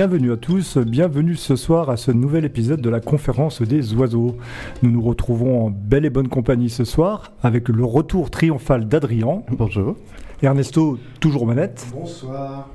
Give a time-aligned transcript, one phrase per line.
[0.00, 4.34] Bienvenue à tous, bienvenue ce soir à ce nouvel épisode de la conférence des oiseaux.
[4.82, 9.42] Nous nous retrouvons en belle et bonne compagnie ce soir avec le retour triomphal d'Adrien.
[9.50, 9.96] Bonjour.
[10.42, 11.86] Ernesto, toujours manette.
[11.92, 12.70] Bonsoir.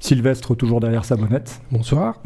[0.00, 1.60] Sylvestre, toujours derrière sa bonnette.
[1.70, 2.22] Bonsoir.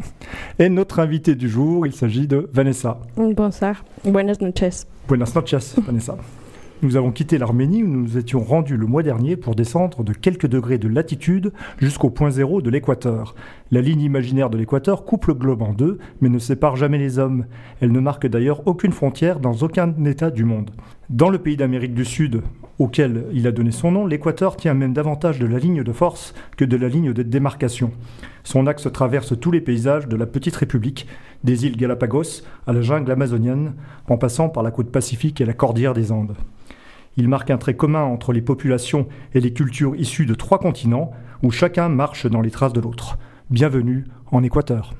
[0.59, 3.01] Et notre invité du jour, il s'agit de Vanessa.
[3.17, 3.83] Bonsoir.
[4.05, 4.85] Buenas noches.
[5.09, 6.15] Buenas noches, Vanessa.
[6.83, 10.13] Nous avons quitté l'Arménie où nous nous étions rendus le mois dernier pour descendre de
[10.13, 13.33] quelques degrés de latitude jusqu'au point zéro de l'équateur.
[13.71, 17.17] La ligne imaginaire de l'équateur coupe le globe en deux, mais ne sépare jamais les
[17.17, 17.45] hommes.
[17.81, 20.69] Elle ne marque d'ailleurs aucune frontière dans aucun État du monde.
[21.09, 22.43] Dans le pays d'Amérique du Sud,
[22.77, 26.35] auquel il a donné son nom, l'équateur tient même davantage de la ligne de force
[26.57, 27.89] que de la ligne de démarcation.
[28.43, 31.07] Son axe traverse tous les paysages de la petite république,
[31.43, 33.73] des îles Galapagos à la jungle amazonienne,
[34.07, 36.35] en passant par la côte pacifique et la cordillère des Andes.
[37.17, 41.11] Il marque un trait commun entre les populations et les cultures issues de trois continents,
[41.41, 43.17] où chacun marche dans les traces de l'autre.
[43.49, 44.93] Bienvenue en Équateur.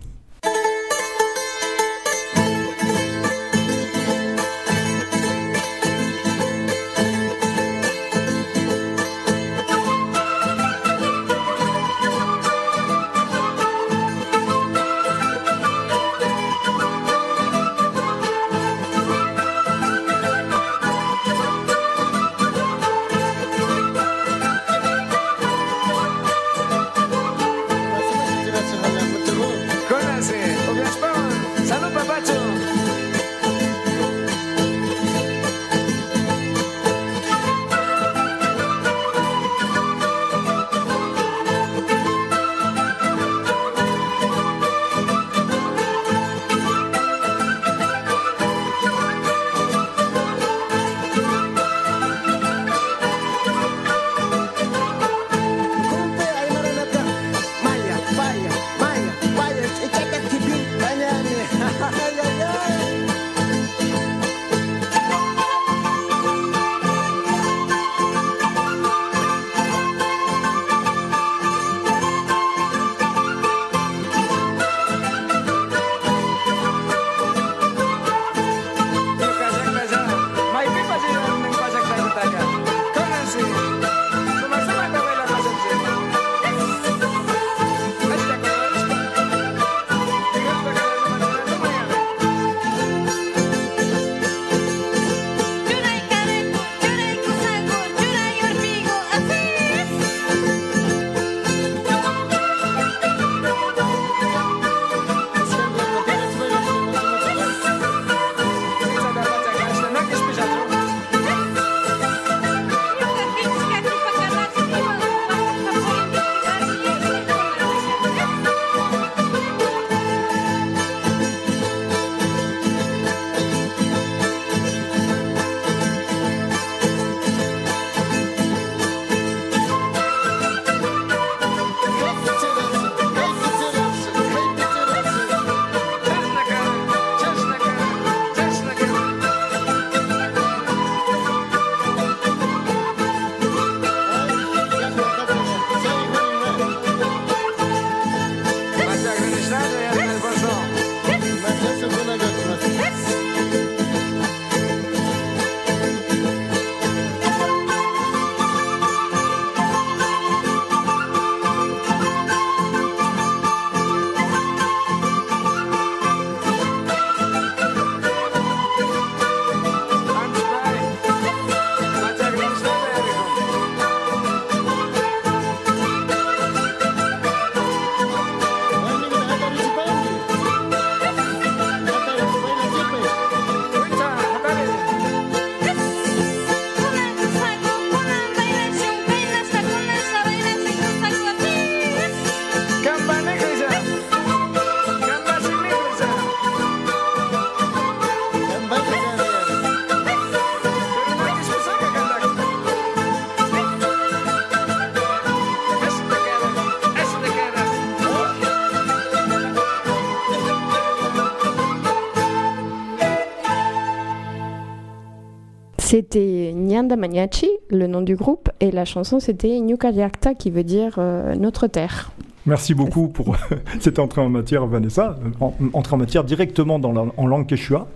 [216.95, 221.67] Maniachi, le nom du groupe, et la chanson c'était Nyukariakta, qui veut dire euh, notre
[221.67, 222.11] terre.
[222.45, 223.35] Merci beaucoup pour
[223.79, 225.17] cette entrée en matière, Vanessa.
[225.41, 227.87] En, entrée en matière directement dans la, en langue quechua.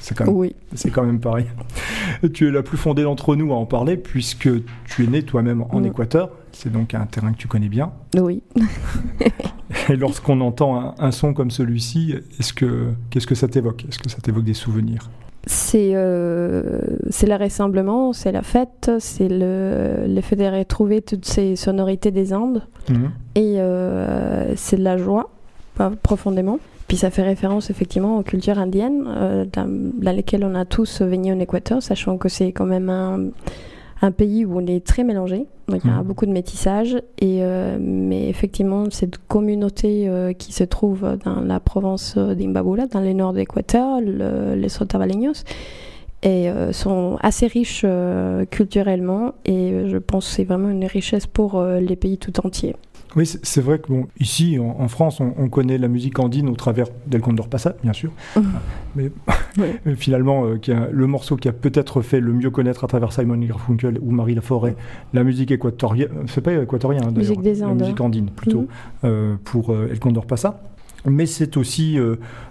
[0.00, 0.56] C'est quand, même, Oui,
[0.92, 1.46] quand même pareil.
[2.34, 4.48] Tu es la plus fondée d'entre nous à en parler puisque
[4.86, 5.86] tu es né toi-même en Mm.
[5.86, 6.30] Équateur.
[6.50, 7.92] C'est donc un terrain que tu connais bien.
[8.18, 8.42] oui.
[9.88, 13.84] Et lorsqu'on entend un, son comme celui-ci, est-ce que qu'est-ce que ça t'évoque?
[13.88, 15.08] Est-ce que ça t'évoque des souvenirs?
[15.46, 16.78] C'est euh,
[17.22, 22.32] le rassemblement, c'est la fête, c'est le, le, fait de retrouver toutes ces sonorités des
[22.32, 22.62] Andes.
[22.88, 23.10] Mhm.
[23.34, 25.30] Et euh, c'est de la joie,
[26.02, 26.58] profondément.
[26.86, 31.02] Puis ça fait référence effectivement aux cultures indiennes euh, dans, dans, lesquelles on a tous
[31.02, 33.28] vécu en Équateur, sachant que c'est quand même un,
[34.02, 36.04] un pays où on est très mélangé, donc il y a mmh.
[36.04, 41.60] beaucoup de métissage, et, euh, mais effectivement, cette communauté euh, qui se trouve dans la
[41.60, 45.44] province d'Imbabula, dans le nord de l'Équateur, le, les Sotavaleños,
[46.24, 47.86] et euh, sont assez riches
[48.50, 52.74] culturellement, et je pense que c'est vraiment une richesse pour les pays tout entiers.
[53.14, 56.86] Oui, c'est vrai que bon, ici, en, France, on, connaît la musique andine au travers
[57.06, 58.10] d'El Condor Pasa, bien sûr.
[58.36, 58.40] Mmh.
[58.96, 59.10] Mais,
[59.96, 60.58] finalement, euh,
[60.90, 64.34] le morceau qui a peut-être fait le mieux connaître à travers Simon Garfunkel ou Marie
[64.34, 64.76] Laforêt,
[65.12, 68.66] la musique équatorienne, c'est pas équatorien hein, d'ailleurs, la musique andine plutôt, mmh.
[69.04, 70.62] euh, pour euh, El Condor Pasa.
[71.04, 71.98] Mais c'est aussi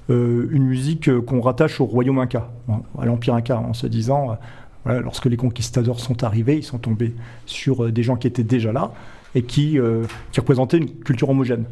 [0.09, 2.51] une musique qu'on rattache au royaume Inca,
[2.99, 4.37] à l'empire Inca, en se disant,
[4.85, 7.15] lorsque les conquistadors sont arrivés, ils sont tombés
[7.45, 8.91] sur des gens qui étaient déjà là
[9.35, 11.65] et qui, euh, qui représentait une culture homogène.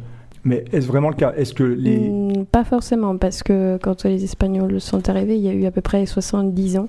[0.44, 1.34] Mais est-ce vraiment le cas?
[1.36, 1.98] Est-ce que les...
[1.98, 5.70] Hmm, pas forcément, parce que quand les Espagnols sont arrivés, il y a eu à
[5.70, 6.88] peu près 70 ans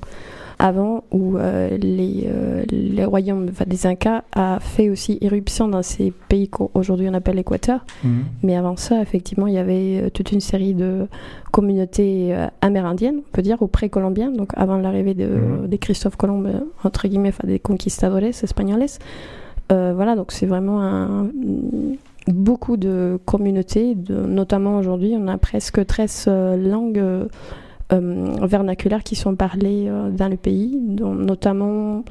[0.57, 6.13] avant où euh, les, euh, les, royaumes des Incas a fait aussi éruption dans ces
[6.29, 7.83] pays qu'aujourd'hui on appelle l'Équateur.
[8.03, 8.25] Mhm.
[8.43, 11.07] Mais avant ça, effectivement, il y avait toute une série de
[11.51, 15.67] communautés amérindiennes, on peut dire, ou pré-colombiennes, donc avant l'arrivée de, mhm.
[15.67, 16.45] des Christophe Colomb,
[16.83, 18.85] entre guillemets, des conquistadores espagnols.
[19.71, 21.29] Euh, voilà, donc c'est vraiment un,
[22.27, 27.27] beaucoup de communautés, notamment aujourd'hui, on a presque 13 euh, langues euh,
[28.41, 32.03] vernaculaires qui sont parlées dans le pays, dont notamment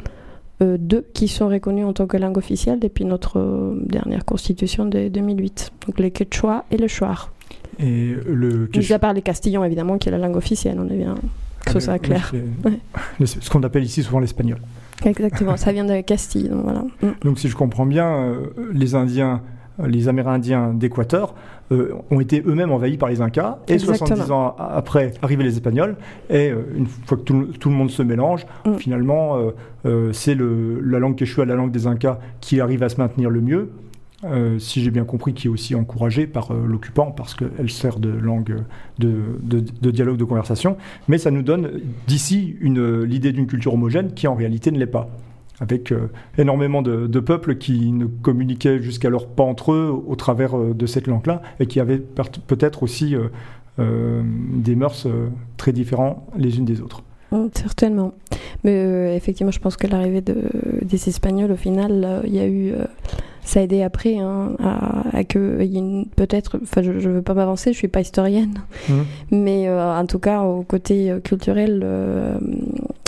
[0.61, 5.73] deux qui sont reconnues en tant que langue officielle depuis notre dernière constitution de 2008,
[5.87, 7.33] donc le quechua et le shuar.
[7.79, 10.99] Et le Mis à part les castillons, évidemment, qui est la langue officielle, on est
[10.99, 11.15] bien
[11.71, 12.33] ce ah, soit clair.
[13.25, 14.59] ce qu'on appelle ici souvent l'espagnol.
[15.05, 16.49] Exactement, ça vient de Castille.
[16.49, 16.85] Donc, voilà.
[17.02, 17.08] Mm.
[17.25, 19.43] donc si je comprends bien, euh, les Indiens,
[19.81, 21.35] euh, les Amérindiens d'Équateur
[21.73, 25.97] euh, ont été eux-mêmes envahis par les Incas et 70 ans après arrivaient les Espagnols
[26.29, 28.75] et une fois que tout, tout le monde se mélange, mm.
[28.76, 29.38] finalement
[30.12, 33.70] c'est la langue quechua, la langue des Incas qui arrive à se maintenir le mieux
[34.23, 37.99] euh, si j'ai bien compris, qui est aussi encouragée par euh, l'occupant parce qu'elle sert
[37.99, 38.55] de langue
[38.99, 40.77] de, de, dialogue, de conversation.
[41.09, 45.09] Mais ça nous donne d'ici l'idée d'une culture homogène qui en réalité ne l'est pas.
[45.61, 50.87] Avec euh, énormément de, peuples qui ne communiquaient jusqu'alors pas entre eux au travers de
[50.87, 53.15] cette langue-là et qui avaient peut-être aussi
[53.79, 55.07] des mœurs
[55.57, 57.03] très différents les unes des autres.
[57.31, 58.13] Mm, certainement.
[58.65, 62.73] Mais effectivement, je pense que l'arrivée des Espagnols, au final, il y a eu
[63.45, 64.53] ça a aidé après hein,
[65.13, 68.55] à, que y peut-être, enfin je, ne veux pas m'avancer, je suis pas historienne,
[68.88, 68.93] mmh.
[69.31, 72.38] mais euh, en tout cas au côté euh, culturel, euh,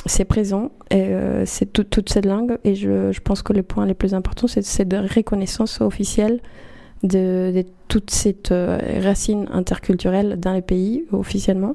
[0.06, 1.12] c'est présent, et
[1.44, 4.62] c'est toute cette langue, et je, je, pense que le point les plus importants, c'est
[4.62, 6.40] cette reconnaissance officielle
[7.04, 8.52] de, de toute cette
[9.00, 11.72] racine interculturelle dans les pays officiellement,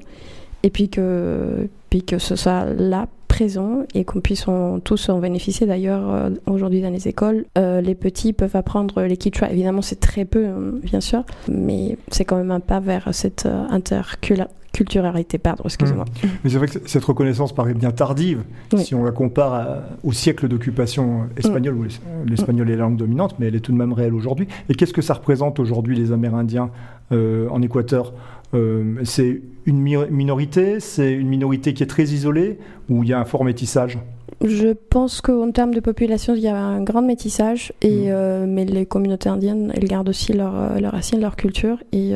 [0.62, 4.46] et puis que, puis que ce soit là présent et qu'on puisse
[4.82, 5.64] tous en bénéficier.
[5.64, 9.48] D'ailleurs, euh, aujourd'hui dans les écoles, euh, les petits peuvent apprendre les Kichwa.
[9.48, 13.46] Évidemment, c'est très peu, hein, bien sûr, mais c'est quand même un pas vers cette
[13.46, 15.38] euh, interculturalité.
[15.38, 16.04] Pardon, excusez-moi.
[16.04, 16.26] Mmh.
[16.42, 18.42] Mais c'est vrai que cette reconnaissance paraît bien tardive
[18.76, 21.84] si on la compare au siècle d'occupation espagnole, où
[22.26, 24.48] l'espagnol est la langue dominante, mais elle est tout de même réelle aujourd'hui.
[24.68, 26.70] Et qu'est-ce que ça représente aujourd'hui les Amérindiens
[27.12, 28.12] en Équateur?
[28.54, 33.20] Euh, c'est une minorité, c'est une minorité qui est très isolée, ou il y a
[33.20, 33.98] un fort métissage?
[34.42, 38.08] Je pense qu'en termes de population, il y a un grand métissage, et, mm.
[38.08, 42.14] euh, mais les communautés indiennes, elles gardent aussi leur, euh, leur racine, leur culture, et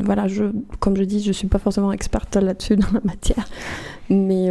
[0.00, 0.44] voilà, je,
[0.80, 3.46] comme je dis, je ne suis pas forcément experte là-dessus dans la matière,
[4.10, 4.48] mais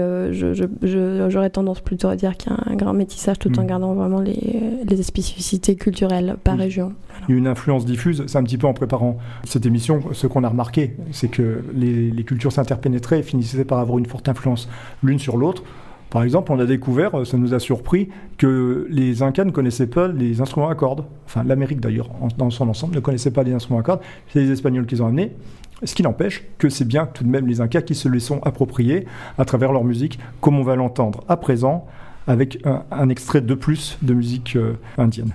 [1.29, 3.67] j'aurais tendance plutôt à dire qu'il y a un grand métissage tout en hmm.
[3.67, 4.39] gardant vraiment les,
[4.87, 6.93] les spécificités culturelles par région.
[7.27, 10.27] Il y a une influence diffuse, c'est un petit peu en préparant cette émission, ce
[10.27, 14.69] qu'on a remarqué, c'est que les, cultures s'interpénétraient et finissaient par avoir une forte influence
[15.03, 15.63] l'une sur l'autre.
[16.09, 20.07] Par exemple, on a découvert, ça nous a surpris, que les Incas ne connaissaient pas
[20.07, 21.05] les instruments à cordes.
[21.25, 24.01] Enfin, l'Amérique d'ailleurs, dans son ensemble, ne connaissait pas les instruments à cordes.
[24.29, 25.31] C'est les Espagnols qui les ont amenés.
[25.83, 28.39] Ce qui n'empêche que c'est bien tout de même les Incas qui se les sont
[28.43, 29.05] appropriés
[29.37, 31.87] à travers leur musique, comme on va l'entendre à présent,
[32.27, 32.59] avec
[32.91, 35.33] un, extrait de plus de musique euh, indienne.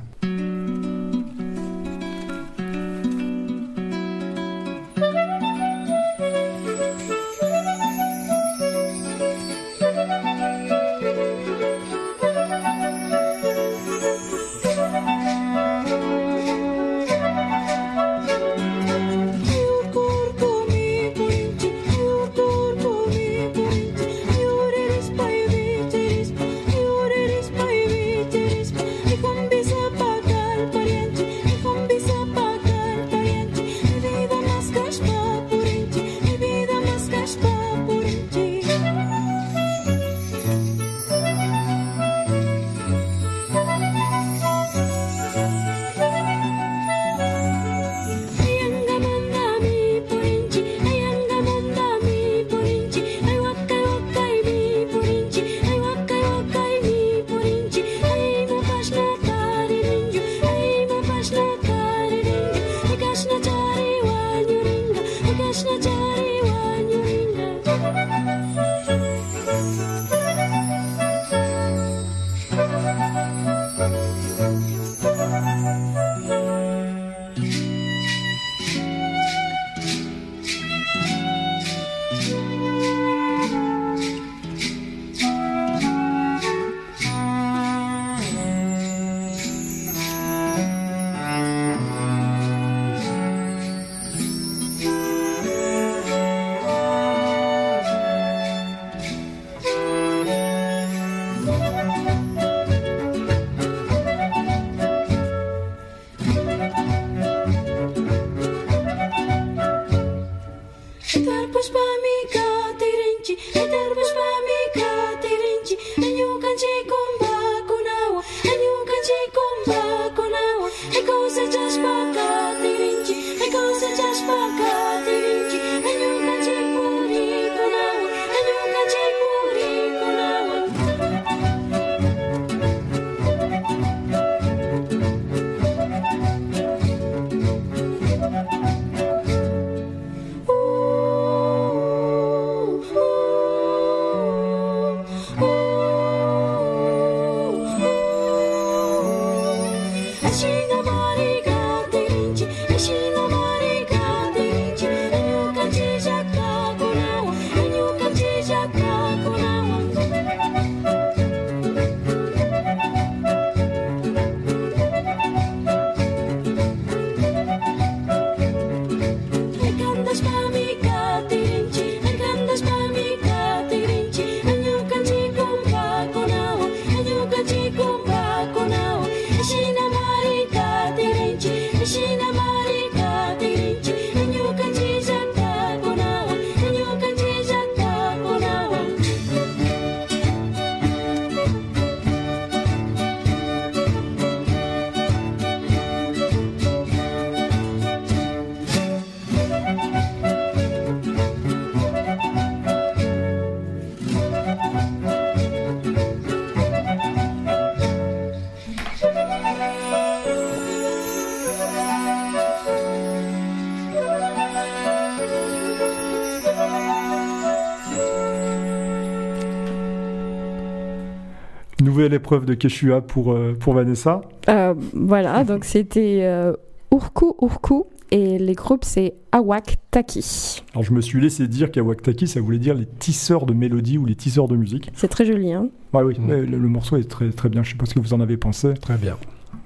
[222.08, 224.22] Nouvelle épreuve de Quechua pour, euh, pour Vanessa.
[224.48, 226.54] Euh, voilà, donc c'était euh,
[226.92, 230.62] Urku Urku et les groupes c'est Awak Taki.
[230.72, 233.98] Alors je me suis laissé dire qu'Awak Taki ça voulait dire les tisseurs de mélodie
[233.98, 234.90] ou les tisseurs de musique.
[234.94, 236.44] C'est très joli, hein oui, mm.
[236.44, 237.62] le, morceau est très, très bien.
[237.62, 238.74] Je sais pas ce que vous en avez pensé.
[238.74, 239.16] Très bien.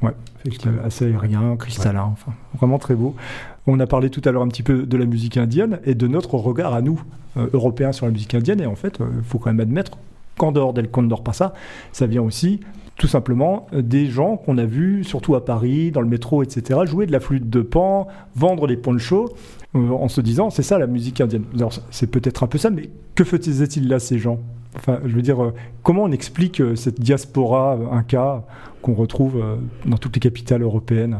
[0.01, 0.13] Ouais,
[0.85, 3.15] assez aérien, cristallin, enfin, vraiment très beau.
[3.69, 6.09] On a parlé tout à l'heure un petit peu de la musique indienne et de
[6.09, 7.01] notre regard à nous,
[7.37, 8.61] Européens, sur la musique indienne.
[8.61, 9.93] Et en fait, il faut quand même admettre
[10.37, 11.53] Candor del Condor ça,
[11.93, 12.61] ça vient aussi
[12.97, 16.81] tout simplement euh, des gens qu'on a vus, surtout à Paris, dans le métro, etc.,
[16.85, 19.31] jouer de la flûte de pan, vendre des ponchos,
[19.75, 21.45] euh, en se disant c'est ça la musique indienne.
[21.91, 24.39] c'est peut-être un peu ça, mais que faisaient-ils là ces gens?
[24.77, 28.45] Enfin, je veux dire, euh, comment on explique cette diaspora inca
[28.81, 29.43] qu'on retrouve
[29.85, 31.19] dans toutes les capitales européennes?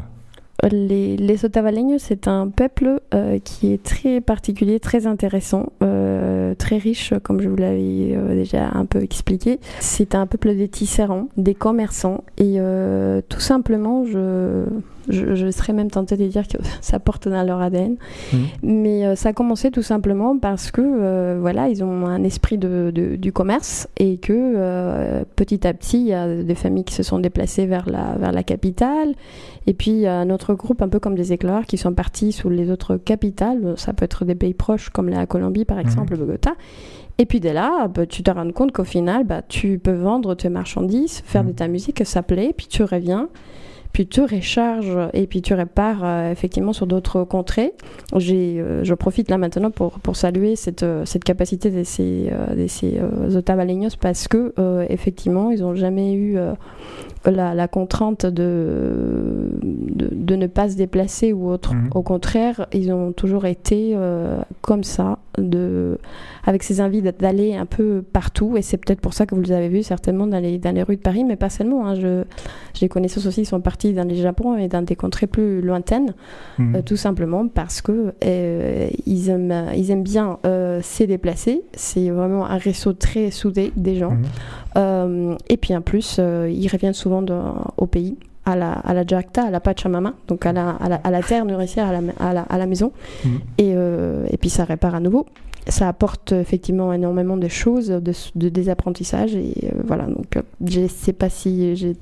[0.71, 1.37] Les, les
[1.99, 7.49] c'est un peuple euh, qui est très particulier, très intéressant, euh, très riche, comme je
[7.49, 9.59] vous l'avais euh, déjà un peu expliqué.
[9.81, 12.59] C'est un peuple des tisserands, des commerçants, et
[13.29, 14.65] tout simplement, je,
[15.09, 17.97] je, serais même tentée de dire que ça porte dans leur ADN.
[18.33, 18.37] Mmh.
[18.63, 23.33] Mais ça a commencé tout simplement parce que, voilà, ils ont un esprit de, du
[23.33, 27.67] commerce et que petit à petit, il y a des familles qui se sont déplacées
[27.67, 29.15] vers la, vers la capitale.
[29.67, 31.93] Et puis, il y a un autre groupe, un peu comme des éclairs, qui sont
[31.93, 33.75] partis sous les autres capitales.
[33.77, 35.83] Ça peut être des pays proches, comme la Colombie, par mhm.
[35.83, 36.55] exemple, Bogota.
[37.19, 40.35] Et puis dès là, bah, tu te rends compte qu'au final, bah, tu peux vendre
[40.35, 41.55] tes marchandises, faire de mhm.
[41.55, 43.29] ta musique, ça plaît, puis tu reviens
[43.93, 47.75] puis tu recharges et puis tu répares euh, effectivement sur d'autres contrées.
[48.17, 52.31] J'ai, euh, je profite là maintenant pour, pour saluer cette, euh, cette capacité de ces,
[52.57, 53.01] de ces
[54.01, 54.55] parce que
[54.89, 56.37] effectivement ils n'ont jamais eu
[57.27, 61.75] la, la, contrainte de, de, ne pas se déplacer ou autre.
[61.75, 61.91] Mhm.
[61.95, 63.97] Au contraire, ils ont toujours été
[64.61, 65.99] comme ça, de,
[66.45, 68.57] avec ces envies d'aller un peu partout.
[68.57, 70.83] Et c'est peut-être pour ça que vous les avez vus certainement dans les, dans les
[70.83, 71.87] rues de Paris, mais pas seulement.
[71.87, 71.95] Hein.
[71.95, 72.25] Je,
[72.75, 76.15] j'ai connaissance aussi, ils sont partis dans les Japon et dans des contrées plus lointaines,
[76.59, 76.77] mhm.
[76.77, 81.63] euh, tout simplement parce que euh, ils, aiment, ils aiment bien euh, se déplacer.
[81.75, 84.17] C'est vraiment un réseau très soudé des gens.
[84.77, 85.37] Mhm.
[85.49, 87.25] et puis en plus, ils reviennent souvent
[87.77, 90.97] au pays à la, à la Jacta, à la Pachamama, donc à la, à la,
[90.97, 92.93] à la terre nourricière, à la, à la, à la maison.
[93.25, 93.41] Mhm.
[93.59, 95.27] Et, euh, et puis ça répare à nouveau.
[95.69, 99.37] Ça apporte effectivement énormément de choses, de, de désapprentissage.
[99.37, 101.97] Et euh, voilà, donc euh, je ne sais pas si j'ai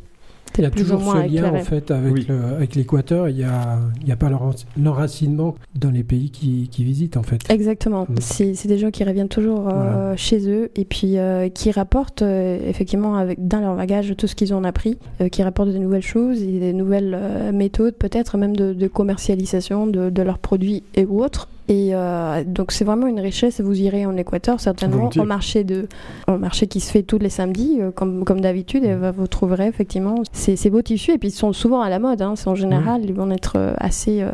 [0.59, 1.61] Il y a toujours ce lien éclairé.
[1.61, 2.27] en fait avec Oui.
[2.57, 3.29] avec l'Équateur.
[3.29, 7.17] Il n'y a, il y a pas l'enrac- l'enracinement dans les pays qui, qui visitent
[7.17, 7.41] en fait.
[7.49, 8.07] Exactement.
[8.09, 8.15] Mm.
[8.21, 12.59] C'est des gens qui reviennent toujours euh, chez eux et puis euh, qui rapportent euh,
[12.69, 16.03] effectivement avec, dans leur bagage tout ce qu'ils ont appris, euh, qui rapportent de nouvelles
[16.03, 20.83] choses et des nouvelles euh, méthodes, peut-être même de, de commercialisation de, de leurs produits
[20.95, 21.49] et ou autres.
[21.71, 23.61] Et euh, donc c'est vraiment une richesse.
[23.61, 25.87] Vous irez en Équateur certainement au marché de,
[26.27, 28.83] au marché qui se fait tous les samedis euh, comme, comme d'habitude.
[28.85, 31.89] Et euh, vous trouverez effectivement ces, ces beaux tissus et puis ils sont souvent à
[31.89, 32.21] la mode.
[32.23, 34.31] Hein, C'est en général ils vont être euh, assez euh,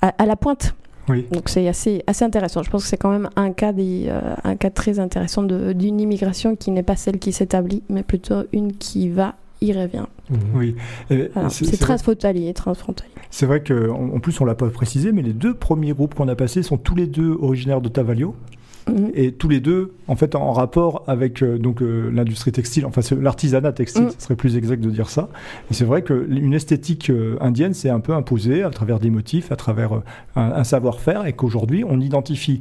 [0.00, 0.74] à, à la pointe.
[1.08, 1.26] Oui.
[1.32, 2.62] Donc c'est assez, assez intéressant.
[2.62, 6.00] Je pense que c'est quand même un cas, des, euh, un cas très intéressant d'une
[6.00, 10.06] immigration qui n'est pas celle qui s'établit, mais plutôt une qui va, y revient.
[10.30, 10.38] Mhm.
[10.54, 10.76] Oui.
[11.34, 11.50] Voilà.
[11.50, 13.10] c'est- transfrontalier, transfrontalier.
[13.32, 16.28] C'est vrai qu'en en plus, on l'a pas précisé, mais les deux premiers groupes qu'on
[16.28, 18.36] a passés sont tous les deux originaires de Tavalio.
[18.88, 19.12] Mhm.
[19.14, 23.00] et tous les deux en fait en rapport avec euh, donc euh, l'industrie textile enfin
[23.14, 24.10] l'artisanat textile Mm.
[24.18, 25.28] ce serait plus exact de dire ça
[25.70, 29.08] et c'est vrai que une esthétique euh, indienne s'est un peu imposée à travers des
[29.08, 29.92] motifs à travers
[30.34, 32.60] un, un savoir-faire et qu'aujourd'hui on identifie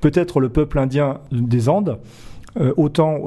[0.00, 1.98] peut-être le peuple indien des Andes
[2.78, 3.26] autant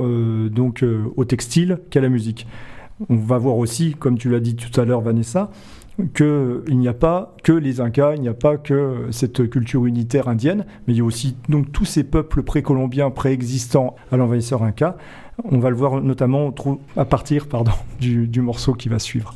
[0.49, 0.83] donc
[1.15, 2.47] au textile qu'à la musique
[3.09, 5.51] on va voir aussi comme tu l'as dit tout à l'heure Vanessa
[6.13, 10.27] qu'il n'y a pas que les Incas, il n'y a pas que cette culture unitaire
[10.27, 14.97] indienne, mais il y a aussi donc tous ces peuples précolombiens préexistants à l'envahisseur Inca.
[15.43, 16.53] On va le voir notamment
[16.97, 17.47] à partir
[17.99, 19.36] du morceau qui va suivre.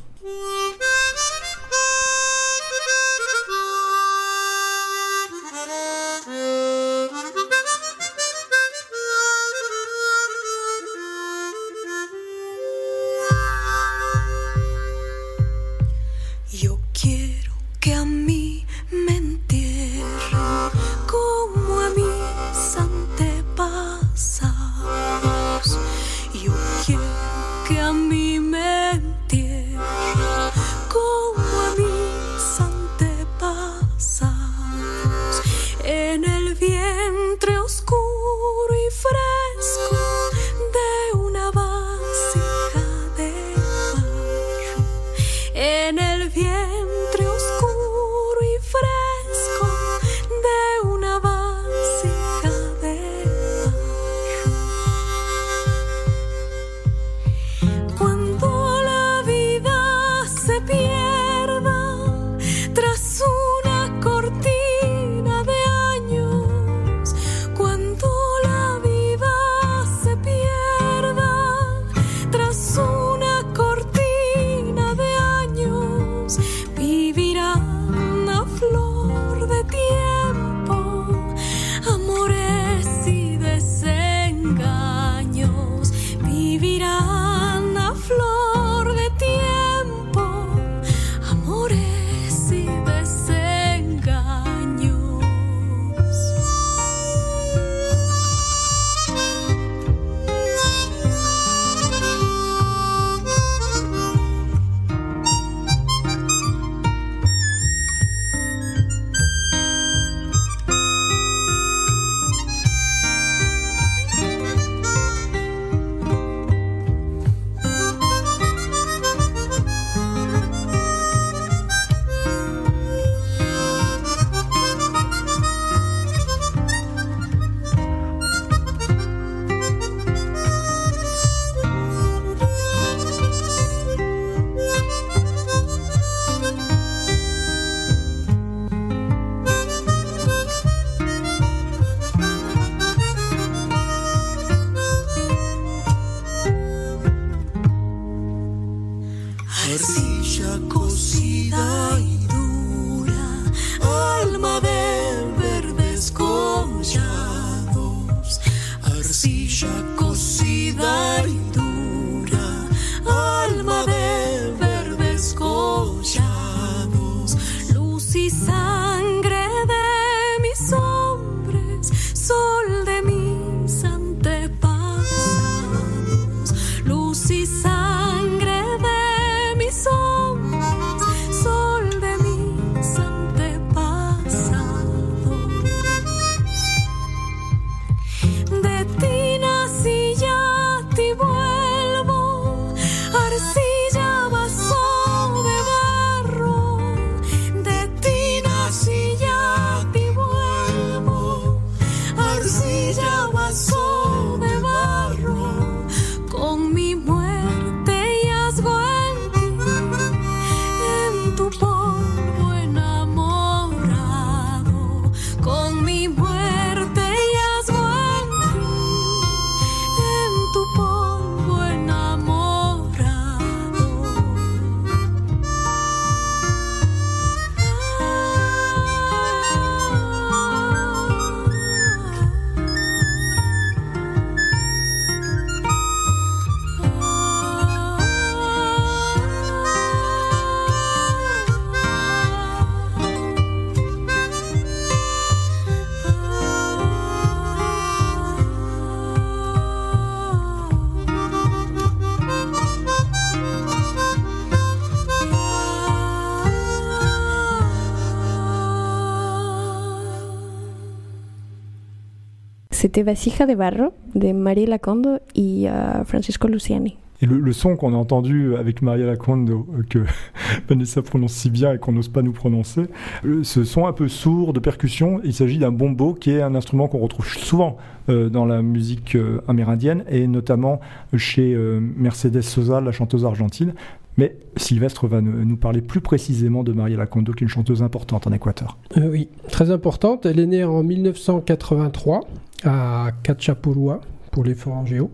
[262.97, 266.97] C'était Vasija de Barro de Maria Lacondo et euh, Francisco Luciani.
[267.21, 269.99] Et le, le son qu'on a entendu avec Maria Lacondo, euh, que
[270.67, 272.85] Vanessa prononce si bien et qu'on n'ose pas nous prononcer,
[273.23, 276.55] euh, ce son un peu sourd de percussion, il s'agit d'un bombo qui est un
[276.55, 277.77] instrument qu'on retrouve souvent
[278.09, 280.79] euh, dans la musique euh, amérindienne et notamment
[281.15, 283.73] chez euh, Mercedes Sosa, la chanteuse argentine.
[284.17, 287.83] Mais Sylvestre va nous nous parler plus précisément de Maria Lacondo, qui est une chanteuse
[287.83, 288.77] importante en Équateur.
[288.97, 290.25] Euh, oui, très importante.
[290.25, 292.21] Elle est née en 1983
[292.63, 295.11] à Cachapurua, pour les Forangéo,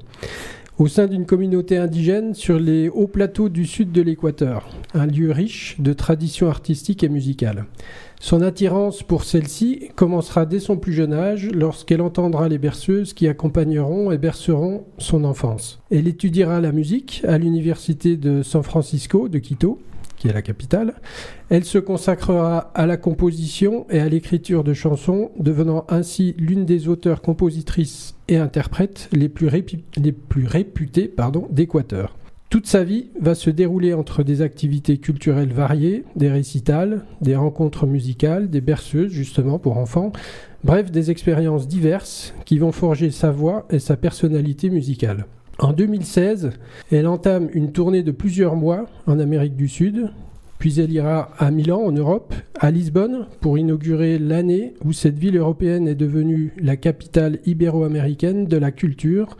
[0.79, 5.31] au sein d'une communauté indigène sur les hauts plateaux du sud de l'Équateur, un lieu
[5.31, 7.65] riche de traditions artistiques et musicales.
[8.19, 13.27] Son attirance pour celle-ci commencera dès son plus jeune âge lorsqu'elle entendra les berceuses qui
[13.27, 15.79] accompagneront et berceront son enfance.
[15.91, 19.79] Elle étudiera la musique à l'université de San Francisco de Quito,
[20.23, 20.93] qui est la capitale.
[21.49, 26.87] Elle se consacrera à la composition et à l'écriture de chansons, devenant ainsi l'une des
[26.87, 31.13] auteurs, compositrices et interprètes les plus, réputées
[31.49, 32.15] d'Équateur.
[32.49, 37.85] Toute sa vie va se dérouler entre des activités culturelles variées, des récitals, des rencontres
[37.85, 40.13] musicales, des berceuses justement pour enfants,
[40.63, 45.25] bref des expériences diverses qui vont forger sa voix et sa personnalité musicale.
[45.59, 46.51] En 2016,
[46.91, 50.09] elle entame une tournée de plusieurs mois en Amérique du Sud,
[50.57, 55.37] puis elle ira à Milan en Europe, à Lisbonne pour inaugurer l'année où cette ville
[55.37, 59.37] européenne est devenue la capitale ibéro-américaine de la culture.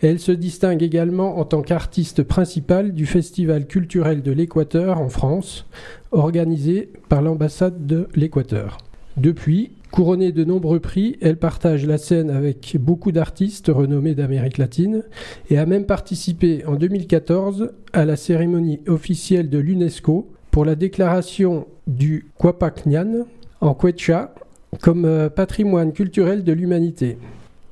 [0.00, 5.66] Elle se distingue également en tant qu'artiste principale du Festival culturel de l'Équateur en France,
[6.12, 8.78] organisé par l'ambassade de l'Équateur.
[9.18, 15.04] Depuis, couronnée de nombreux prix, elle partage la scène avec beaucoup d'artistes renommés d'Amérique latine
[15.50, 21.66] et a même participé en 2014 à la cérémonie officielle de l'UNESCO pour la déclaration
[21.86, 23.26] du Quapacñan
[23.60, 24.34] en Quechua
[24.80, 27.18] comme euh, patrimoine culturel de l'humanité.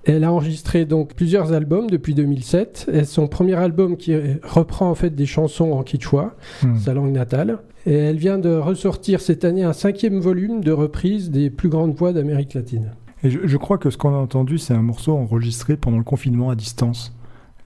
[0.05, 4.95] Elle a enregistré donc plusieurs albums depuis 2007 et son premier album qui reprend en
[4.95, 6.77] fait des chansons en quichua, Hmm.
[6.79, 7.59] sa langue natale.
[7.87, 11.95] Et elle vient de ressortir cette année un cinquième volume de reprises des plus grandes
[11.95, 12.93] voix d'Amérique latine.
[13.23, 16.05] Et je, je crois que ce qu'on a entendu, c'est un morceau enregistré pendant le
[16.05, 17.15] confinement à distance.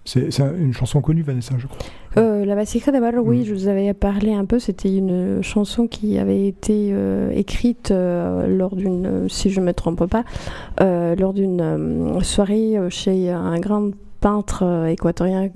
[0.04, 1.78] C'est une chanson connue, Vanessa, je crois.
[2.16, 3.44] Euh, la Vasija de Barro, oui, Mm.
[3.44, 4.58] je vous avais parlé un peu.
[4.58, 9.72] C'était une chanson qui avait été euh, écrite euh, lors d'une, si je ne me
[9.72, 10.24] trompe pas,
[10.80, 15.50] lors d'une soirée chez un grand peintre équatorien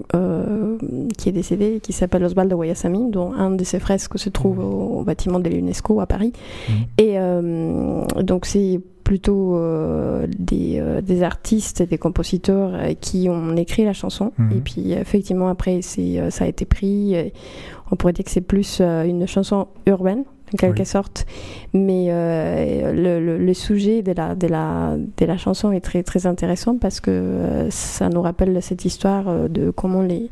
[1.17, 4.99] qui est décédé, qui s'appelle Osvaldo Guayasami, dont un de ses fresques se trouve au,
[4.99, 6.33] au bâtiment de l'UNESCO à Paris.
[6.69, 6.75] Mhm.
[6.99, 13.57] Et donc c'est plutôt euh, des, euh, des artistes et des compositeurs euh, qui ont
[13.57, 14.33] écrit la chanson.
[14.37, 14.53] Mhm.
[14.53, 17.15] Et puis effectivement après c'est, euh, ça a été pris.
[17.91, 20.87] on pourrait dire que c'est plus une chanson urbaine en quelque Oui.
[20.87, 21.25] sorte.
[21.73, 22.09] Mais
[22.93, 26.77] le, le- le sujet de la, de, la, de la chanson est très, très intéressant
[26.77, 30.29] parce que ça nous rappelle cette histoire de comment les,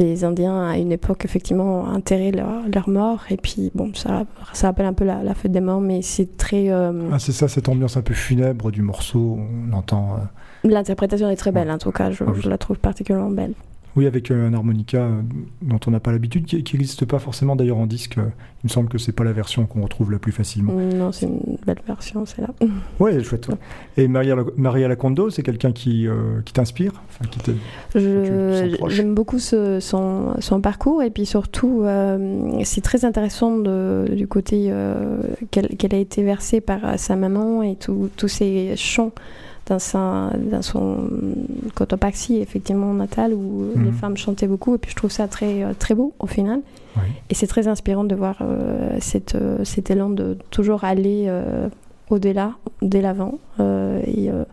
[0.00, 3.20] les Indiens, à une époque, effectivement, enterraient leur, leur mort.
[3.30, 6.36] Et puis, bon, ça, ça rappelle un peu la, la fête des morts, mais c'est
[6.36, 6.70] très.
[6.70, 9.38] euh, Ah, c'est ça, cette ambiance un peu funèbre du morceau.
[9.68, 10.14] On entend.
[10.14, 12.10] euh, L'interprétation est très belle, en tout cas.
[12.10, 13.54] Je, Ah je la trouve particulièrement belle.
[13.96, 15.20] Oui, avec euh, un harmonica euh,
[15.62, 18.16] dont on n'a pas l'habitude, qui n'existe pas forcément d'ailleurs en disque.
[18.16, 20.72] Il me semble que c'est pas la version qu'on retrouve la plus facilement.
[20.74, 22.48] Non, c'est une belle version, c'est là.
[23.00, 23.48] Ouais, elle est chouette.
[23.48, 23.54] ouais.
[23.96, 27.24] Et Maria, Maria Lacondo, c'est quelqu'un qui, euh, qui t'inspire enfin.
[28.88, 34.26] J'aime beaucoup ce- son, son parcours et puis surtout, euh, c'est très intéressant de- du
[34.26, 35.18] côté euh,
[35.50, 39.12] qu'elle qu'elle a été versée par sa maman et tous ces chants
[39.66, 40.96] dans, sa, dans son
[41.74, 43.92] Cotopaxi, effectivement, natal, où les Mhm.
[43.92, 44.74] femmes chantaient beaucoup.
[44.74, 46.60] Et puis je trouve ça très, euh, très beau au final.
[46.96, 47.02] Oui.
[47.30, 51.68] Et c'est très inspirant de voir euh, cette, euh, cet élan de toujours aller euh,
[52.08, 53.38] au-delà, dès l'avant.
[53.60, 54.44] euh, et euh,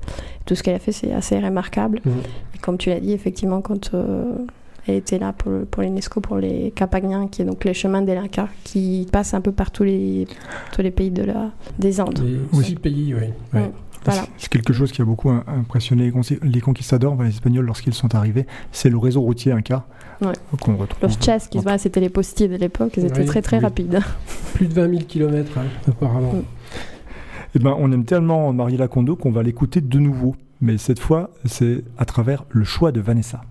[0.45, 2.01] tout ce qu'elle a fait, c'est assez remarquable.
[2.05, 2.13] Mhm.
[2.55, 4.23] Et comme tu l'as dit, effectivement, quand euh,
[4.87, 8.15] elle était là pour, pour l'UNESCO, pour les Capagniens, qui est donc les chemins des
[8.15, 10.27] Lincas, qui passent un peu par tous les,
[10.71, 12.19] tous les pays de la, des Andes.
[12.23, 12.63] Les Oui.
[12.65, 13.59] six pays, oui.
[14.05, 14.25] Voilà.
[14.37, 17.65] C'est- quelque chose qui a beaucoup im- impressionné les, conquis- les conquistadors, enfin, les Espagnols,
[17.65, 18.45] lorsqu'ils sont arrivés.
[18.71, 19.85] C'est le réseau routier Inca
[20.21, 20.33] Ouais.
[20.61, 21.01] qu'on retrouve.
[21.09, 23.63] Los chas, qui c'était les postiers de l'époque, ils étaient Oui, très très oui.
[23.63, 23.99] rapides.
[24.53, 25.51] Plus de 20 000 km,
[25.87, 26.33] apparemment.
[26.33, 26.41] Mm.
[27.55, 30.35] Eh ben, on aime tellement Marie Lacondo qu'on va l'écouter de nouveau.
[30.61, 33.41] Mais cette fois, c'est à travers le choix de Vanessa.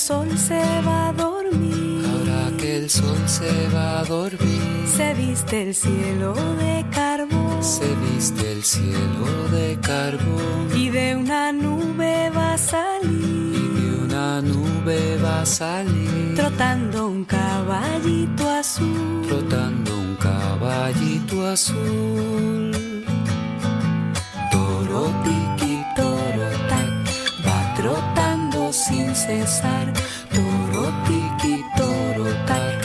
[0.00, 5.62] Sol se va a dormir, Ahora que el sol se va a dormir, se viste
[5.62, 7.62] el cielo de carbón.
[7.62, 10.68] Se viste el cielo de carbón.
[10.74, 16.34] Y de una nube va a y salir de una nube va a salir.
[16.34, 19.26] Trotando un caballito azul.
[19.28, 23.04] trotando un caballito azul.
[24.50, 25.12] Toro
[28.72, 29.92] sin cesar.
[30.30, 32.26] Toro tiki toro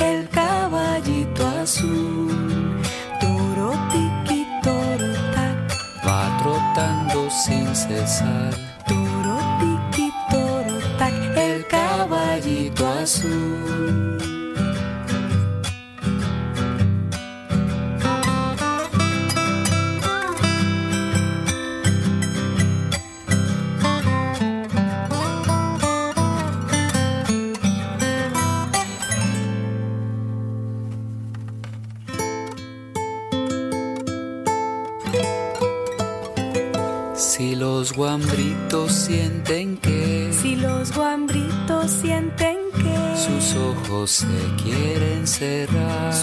[0.10, 2.82] el caballito azul.
[3.22, 5.14] Toro tiki toro
[6.06, 8.52] Va trotando sin cesar.
[8.88, 10.76] toro tiki toro
[11.46, 13.75] El caballito azul.
[44.08, 44.28] Se
[44.62, 46.14] quieren cerrar,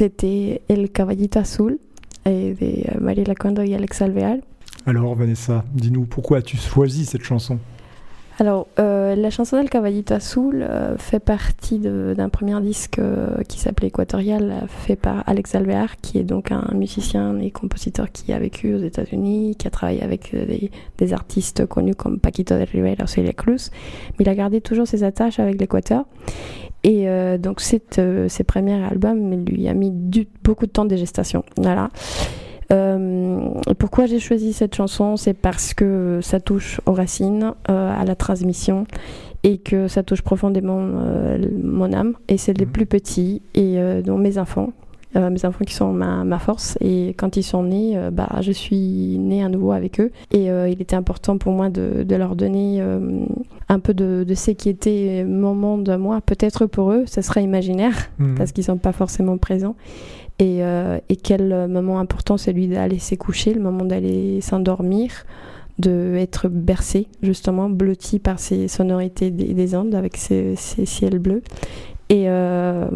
[0.00, 1.76] C'était El Caballito Azul
[2.24, 4.36] et de euh, Marie Lacondo et Alex Alvear.
[4.86, 7.58] Alors Vanessa, dis-nous pourquoi as-tu choisi cette chanson?
[8.38, 13.58] Alors, euh, la chanson del Caballito Azul euh, fait partie d'un premier disque euh, qui
[13.58, 18.38] s'appelait Équatorial, fait par Alex Alvear, qui est donc un musicien et compositeur qui a
[18.38, 23.04] vécu aux États-Unis, qui a travaillé avec des, des artistes connus comme Paquito de Rivera
[23.04, 23.68] ou Celia Cruz,
[24.18, 26.06] mais il a gardé toujours ses attaches avec l'Équateur.
[26.82, 30.86] Et euh, donc, cette, euh, ses premiers albums lui a mis du- beaucoup de temps
[30.86, 31.44] de gestation.
[31.58, 31.88] Voilà.
[32.72, 33.40] Euh,
[33.78, 35.16] pourquoi j'ai choisi cette chanson?
[35.16, 38.86] C'est parce que ça touche aux racines, euh, à la transmission,
[39.42, 42.72] et que ça touche profondément euh, mon âme, et c'est les Mhm.
[42.72, 44.72] plus petits, et euh, donc mes enfants.
[45.16, 48.28] Euh, mes enfants qui sont ma, ma force et quand ils sont nés, euh, bah,
[48.42, 52.04] je suis née à nouveau avec eux et euh, il était important pour moi de,
[52.04, 52.80] de leur donner
[53.68, 56.20] un peu de, de ce qui était mon monde à moi.
[56.20, 58.34] Peut-être pour eux, ça serait imaginaire Mhm.
[58.36, 59.76] parce qu'ils sont pas forcément présents.
[60.38, 65.10] Et, et quel moment important celui d'aller se coucher, le moment d'aller s'endormir,
[65.78, 71.18] de être bercé justement, blotti par ces sonorités des, des Andes avec ces, ces ciels
[71.18, 71.42] bleus,
[72.10, 72.86] et euh,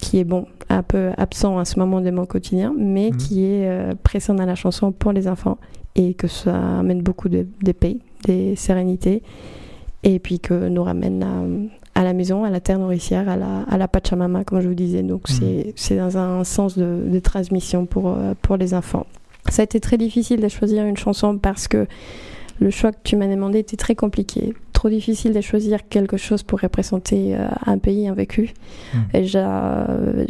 [0.00, 3.16] qui est bon un peu absent à ce moment de mon quotidien, mais Mhm.
[3.16, 5.58] qui est euh, présent dans la chanson pour les enfants
[5.96, 7.96] et que ça amène beaucoup de, de paix,
[8.28, 9.22] de sérénité,
[10.04, 11.22] et puis que nous ramène
[11.94, 14.68] à, à la maison, à la terre nourricière, à la, à la Pachamama, comme je
[14.68, 15.02] vous disais.
[15.02, 15.36] Donc Mhm.
[15.36, 19.06] c'est c'est dans un sens de, de transmission pour, euh, pour les enfants.
[19.50, 21.86] Ça a été très difficile de choisir une chanson parce que
[22.60, 24.54] le choix que tu m'as demandé était très compliqué.
[24.72, 28.54] Trop difficile de choisir quelque chose pour représenter euh, un pays, un vécu.
[28.94, 29.00] Mhm.
[29.14, 30.24] Et déjà, euh,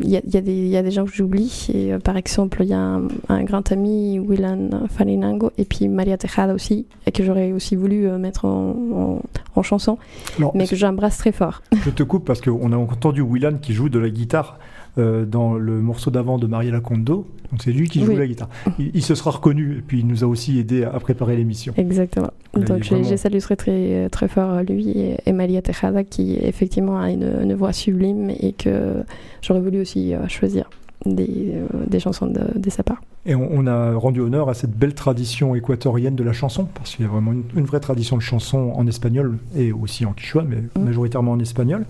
[0.00, 1.68] il y, a- il y a des- il y a des gens que j'oublie.
[1.74, 5.86] Et, euh, par exemple, il y a un, un grand ami, Willan Farinango, et puis
[5.88, 9.22] Maria Tejada aussi, et que j'aurais aussi voulu mettre en, en-
[9.56, 9.98] en chanson,
[10.38, 11.60] Alors, mais que j'embrasse très fort.
[11.84, 14.58] je te coupe parce qu'on a entendu Willan qui joue de la guitare
[15.00, 17.26] euh, dans le morceau d'avant de Mariela Kondo.
[17.50, 18.16] Donc c'est lui qui joue Oui.
[18.18, 18.48] la guitare.
[18.78, 21.36] Il, il se sera reconnu et puis il nous a aussi aidé à, à préparer
[21.36, 21.72] l'émission.
[21.76, 22.30] Exactement.
[22.54, 27.10] Là, Donc j'ai vraiment- très, très, fort lui et, et Maria Tejada qui effectivement a
[27.10, 29.02] une, une voix sublime et que
[29.42, 30.70] j'aurais voulu aussi euh, choisir.
[31.06, 33.00] des, euh, des chansons de, de sa part.
[33.26, 36.94] Et on, on a rendu honneur à cette belle tradition équatorienne de la chanson, parce
[36.94, 40.12] qu'il y a vraiment une, une vraie tradition de chanson en espagnol et aussi en
[40.12, 40.84] quichua, mais Mm.
[40.84, 41.84] majoritairement en espagnol.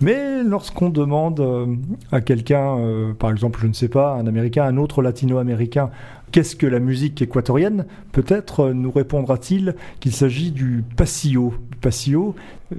[0.00, 1.66] Mais lorsqu'on demande euh,
[2.12, 5.90] à quelqu'un, euh, par exemple, je ne sais pas, un Américain, un autre latino-américain,
[6.30, 11.54] qu'est-ce que la musique équatorienne Peut-être euh, nous répondra-t-il qu'il s'agit du pasillo.
[11.80, 12.36] Pasillo,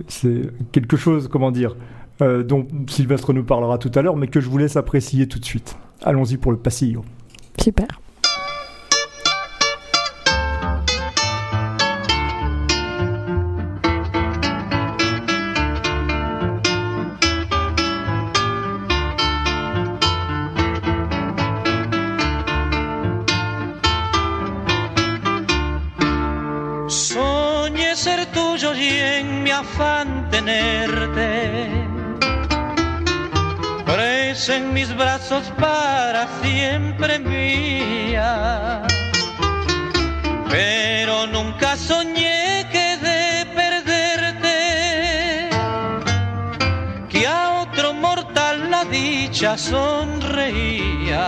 [0.07, 1.75] c'est quelque chose, comment dire,
[2.19, 5.45] dont Sylvestre nous parlera tout à l'heure, mais que je vous laisse apprécier tout de
[5.45, 5.77] suite.
[6.03, 7.05] Allons-y pour le pasillo.
[7.61, 7.87] Super.
[35.29, 38.81] Brazos para siempre mía.
[40.49, 45.49] Pero nunca soñé que de perderte,
[47.09, 51.19] que a otro mortal la dicha sonreía.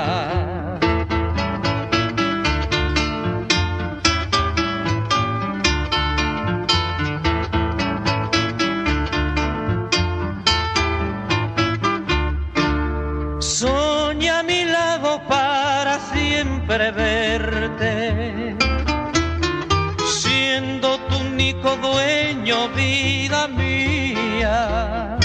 [21.62, 25.18] Único dueño, vida mía.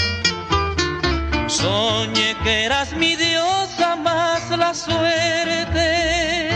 [1.47, 6.49] Soñé que eras mi diosa más la suerte,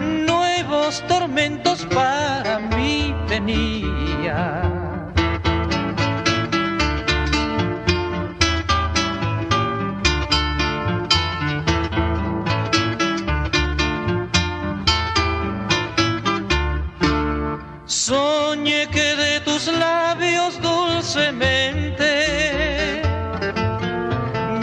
[0.00, 4.69] nuevos tormentos para mí tenía.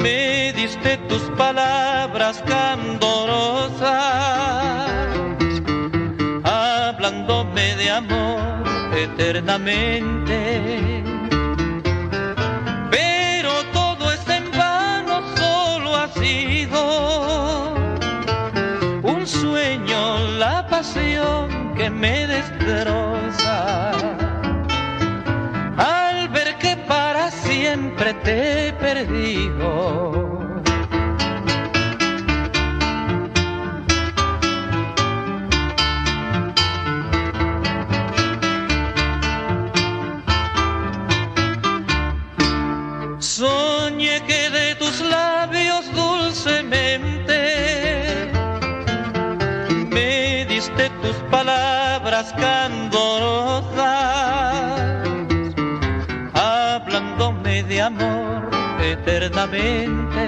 [0.01, 3.83] Me diste tus palabras candorosas,
[6.45, 8.63] hablándome de amor
[8.95, 11.03] eternamente.
[12.91, 17.73] Pero todo es en vano, solo ha sido
[19.03, 24.16] un sueño, la pasión que me destroza.
[27.97, 30.26] Siempre te perdido.
[59.27, 60.23] Eternamente.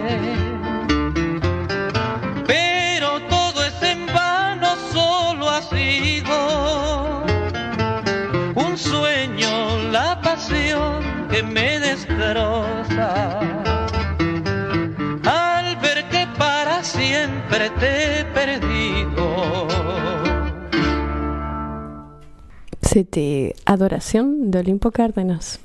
[2.45, 7.23] Pero todo es en vano, solo ha sido
[8.55, 9.49] un sueño,
[9.91, 13.39] la pasión que me destroza.
[15.25, 19.67] Al ver que para siempre te he perdido.
[22.81, 25.59] C'était Adoration de Limpo Cárdenas.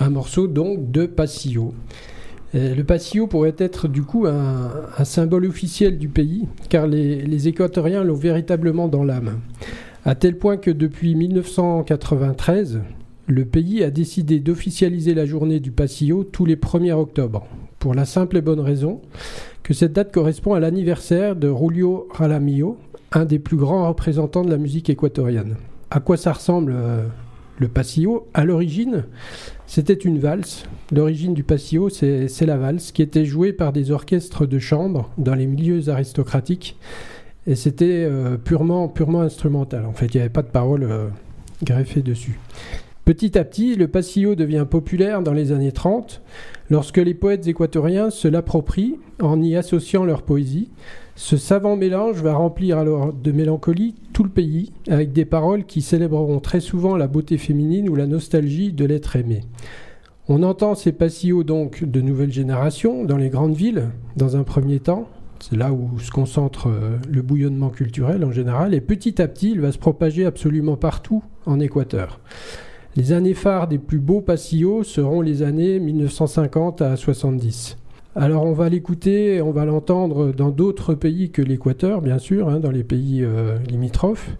[0.00, 1.72] Un morceau donc de Passillo.
[2.56, 8.02] Euh, Le Passillo pourrait être du coup un, symbole officiel du pays, car les, Équatoriens
[8.02, 9.40] l'ont véritablement dans l'âme.
[10.04, 12.80] À tel point que depuis 1993,
[13.26, 17.46] le pays a décidé d'officialiser la journée du Passillo tous les 1er octobre,
[17.78, 19.00] pour la simple et bonne raison
[19.62, 22.78] que cette date correspond à l'anniversaire de Julio Jaramillo,
[23.10, 25.56] un des plus grands représentants de la musique équatorienne.
[25.90, 27.08] À quoi ça ressemble euh,
[27.58, 29.04] le Passillo À l'origine,
[29.66, 30.64] c'était une valse.
[30.92, 35.34] L'origine du passillo, c'est la valse qui était jouée par des orchestres de chambre dans
[35.34, 36.76] les milieux aristocratiques.
[37.46, 39.86] Et c'était euh, purement, purement instrumental.
[39.86, 41.08] En fait, il n'y avait pas de paroles euh,
[41.62, 42.38] greffées dessus.
[43.06, 46.22] Petit à petit, le passillo devient populaire dans les années 30,
[46.70, 50.70] lorsque les poètes équatoriens se l'approprient en y associant leur poésie.
[51.14, 55.82] Ce savant mélange va remplir alors de mélancolie tout le pays, avec des paroles qui
[55.82, 59.42] célébreront très souvent la beauté féminine ou la nostalgie de l'être aimé.
[60.26, 64.80] On entend ces passillos donc de nouvelle génération dans les grandes villes, dans un premier
[64.80, 65.06] temps.
[65.38, 68.74] C'est là où se concentre euh, le bouillonnement culturel en général.
[68.74, 72.18] Et petit à petit, il va se propager absolument partout en Équateur.
[72.96, 77.76] Les années phares des plus beaux passillos seront les années 1950 à 70.
[78.14, 82.58] Alors on va l'écouter, on va l'entendre dans d'autres pays que l'Équateur, bien sûr, hein,
[82.58, 84.30] dans les pays euh, limitrophes,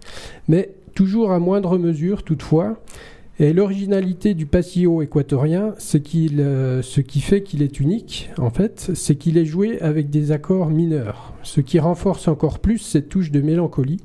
[0.47, 2.79] mais toujours à moindre mesure toutefois.
[3.37, 9.17] Et l'originalité du passillo équatorien, euh, ce qui fait qu'il est unique, en fait, c'est
[9.17, 13.41] qu'il est joué avec des accords mineurs, ce qui renforce encore plus cette touche de
[13.41, 13.99] mélancolie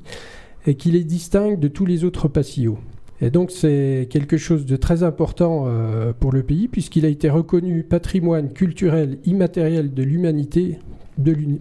[0.67, 2.77] et qui les distingue de tous les autres passillos.
[3.23, 7.29] Et donc c'est quelque chose de très important euh, pour le pays puisqu'il a été
[7.29, 10.77] reconnu patrimoine culturel immatériel de l'humanité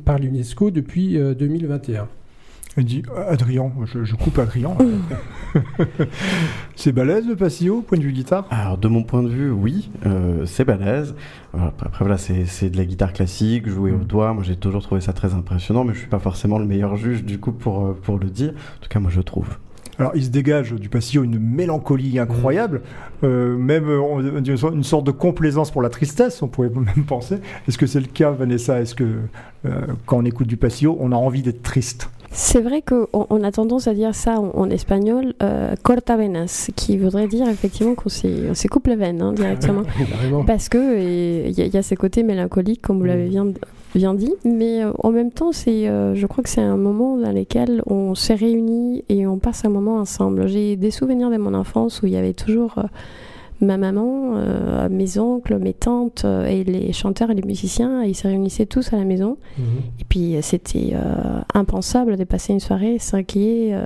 [0.05, 2.09] par l'UNESCO depuis euh, 2021.
[2.79, 4.71] Il dit Adrien, je, je coupe Adrien.
[6.75, 8.47] c'est balèze le passillo, au point de vue guitare?
[8.51, 11.15] Alors, de mon point de vue, oui, euh, c'est balèze.
[11.53, 14.05] Voilà, après, voilà, c'est c'est de la guitare classique, jouée au Mm.
[14.05, 14.33] doigt.
[14.33, 17.25] Moi, j'ai toujours trouvé ça très impressionnant, mais je suis pas forcément le meilleur juge,
[17.25, 18.53] du coup, pour, euh, pour le dire.
[18.53, 19.59] En tout cas, moi, je trouve.
[19.99, 22.81] Alors, il se dégage du passillo une mélancolie incroyable,
[23.25, 24.41] euh, même euh,
[24.73, 27.37] une sorte de complaisance pour la tristesse, on pourrait même penser.
[27.69, 28.81] Est-ce que c'est le cas, Vanessa?
[28.81, 29.05] Est-ce que
[29.67, 29.71] euh,
[30.07, 32.09] quand on écoute du passillo, on a envie d'être triste?
[32.35, 36.97] C'est vrai qu'on on a tendance à dire ça en, en espagnol, euh, cortavenas, qui
[36.97, 38.09] voudrait dire effectivement qu'on
[38.51, 39.83] on s'écoupe les veines hein, directement.
[40.47, 43.29] Parce que et il y, a- il y a ces côtés mélancoliques, comme vous l'avez
[43.29, 43.45] bien,
[43.95, 47.17] bien dit, mais euh, en même temps, c'est, euh, je crois que c'est un moment
[47.17, 50.47] dans lequel on s'est réunis et on passe un moment ensemble.
[50.49, 52.83] J'ai des souvenirs de mon enfance où il y avait toujours euh,
[53.61, 58.03] ma maman, euh, mes oncles, mes tantes et les chanteurs et les musiciens.
[58.03, 59.37] Ils se réunissaient tous à la maison.
[59.59, 59.65] Mhm.
[60.01, 60.95] Et puis, c'était
[61.55, 63.77] impensable de passer une soirée sans qu'il y ait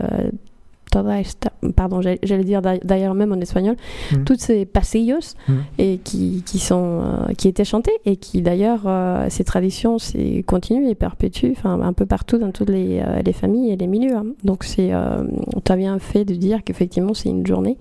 [1.03, 3.77] toda esta- pardon, j'allais dire d'ailleurs- même en espagnol,
[4.13, 4.25] Mhm.
[4.25, 5.57] toutes ces pasillos Mhm.
[5.79, 10.43] et qui, qui, sont, euh, qui étaient chantés et qui d'ailleurs, euh, ces traditions c'est,
[10.47, 14.17] continuent et perpétuent un peu partout dans toutes les, euh, les familles et les milieux.
[14.17, 14.27] hein.
[14.45, 14.91] Donc, c'est,
[15.65, 17.77] tu as bien fait de dire qu'effectivement, c'est une journée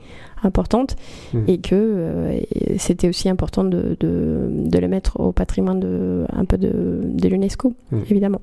[0.46, 0.96] importante
[1.34, 1.44] Mhm.
[1.48, 2.40] et que euh,
[2.78, 7.28] c'était aussi important de, de, de le mettre au patrimoine de, un peu de, de
[7.28, 8.04] l'UNESCO, Mhm.
[8.10, 8.42] évidemment.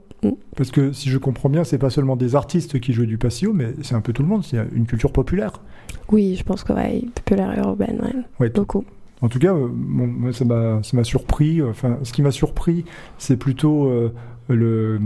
[0.57, 3.53] Parce que si je comprends bien, c'est pas seulement des artistes qui jouent du passillo,
[3.53, 5.53] mais c'est un peu tout le monde, c'est une culture populaire.
[6.11, 8.01] Oui, je pense que ouais, populaire et urbaine,
[8.41, 8.85] ouais, beaucoup.
[9.21, 11.63] En tout cas, euh, bon, moi, ça m'a ça m'a surpris.
[11.63, 12.85] Enfin, ce qui m'a surpris,
[13.19, 14.13] c'est plutôt euh,
[14.49, 15.01] le,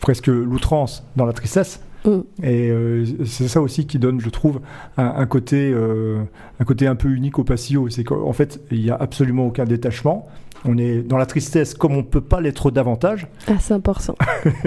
[0.00, 1.82] presque l'outrance dans la tristesse.
[2.04, 2.20] Mm.
[2.42, 4.60] Et euh, c'est ça aussi qui donne, je trouve,
[4.96, 6.22] un, un côté, euh,
[6.58, 7.88] un côté un peu unique au passillo.
[7.90, 10.26] C'est qu'en fait, il n'y a absolument aucun détachement.
[10.66, 13.26] On est dans la tristesse comme on peut pas l'être davantage.
[13.46, 14.14] À 100%.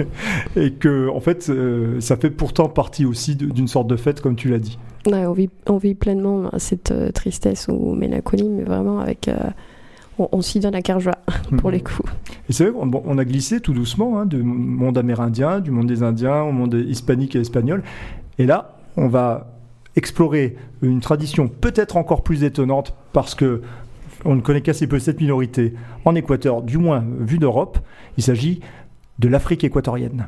[0.56, 4.34] Et que, en fait, euh, ça fait pourtant partie aussi d'une sorte de fête, comme
[4.34, 4.78] tu l'as dit.
[5.06, 9.28] Ouais, on, vit, on vit pleinement cette euh, tristesse ou mélancolie, mais vraiment avec.
[9.28, 9.34] euh,
[10.18, 11.18] on on s'y donne à cœur joie,
[11.58, 12.10] pour les coups.
[12.48, 15.86] Et c'est vrai qu'on on a glissé tout doucement hein, du monde amérindien, du monde
[15.86, 17.82] des Indiens, au monde hispanique et espagnol.
[18.38, 19.54] Et là, on va
[19.96, 23.62] explorer une tradition peut-être encore plus étonnante parce que
[24.24, 27.78] on ne connaît qu'assez peu cette minorité en Équateur, du moins vue d'Europe.
[28.16, 28.60] Il s'agit
[29.18, 30.26] de l'Afrique équatorienne.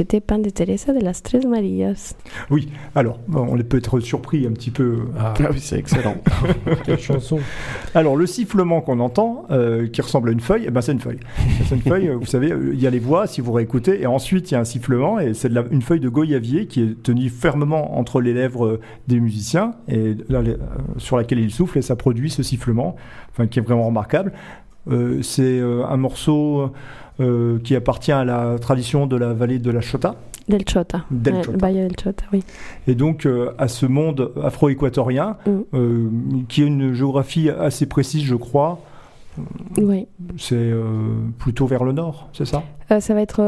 [0.00, 2.14] C'était Pan de Teresa de las Tres Marías.
[2.48, 5.00] Oui, alors, on peut être surpris un petit peu.
[5.18, 6.14] Ah, Ah oui, c'est excellent.
[6.86, 7.38] quelle chanson.
[7.94, 11.00] Alors, le sifflement qu'on entend, euh, qui ressemble à une feuille, eh ben, c'est une
[11.00, 11.18] feuille.
[11.68, 14.00] C'est une feuille, euh, vous savez, euh, il y a les voix, si vous réécoutez,
[14.00, 17.02] et ensuite il y a un sifflement, et c'est une feuille de goyavier qui est
[17.02, 20.56] tenue fermement entre les lèvres euh, des musiciens, et là, les- euh,
[20.96, 22.96] sur laquelle ils soufflent, et ça produit ce sifflement,
[23.32, 24.32] enfin, qui est vraiment remarquable.
[24.90, 26.72] Euh, c'est euh, un morceau
[27.20, 30.14] euh, qui appartient à la tradition de la vallée de la Chota,
[30.48, 31.04] Del Chota.
[31.10, 31.58] Del Chota.
[31.58, 32.42] Bahia del Chota, oui.
[32.88, 35.50] et donc euh, à ce monde afro-équatorien, Mm.
[35.74, 36.08] euh,
[36.48, 38.80] qui a une géographie assez précise, je crois.
[39.78, 40.06] Oui.
[40.36, 40.70] C'est
[41.38, 42.62] plutôt vers le nord, c'est ça?
[42.98, 43.38] Ça va être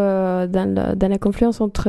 [0.47, 1.89] dans, la, dans la confluence entre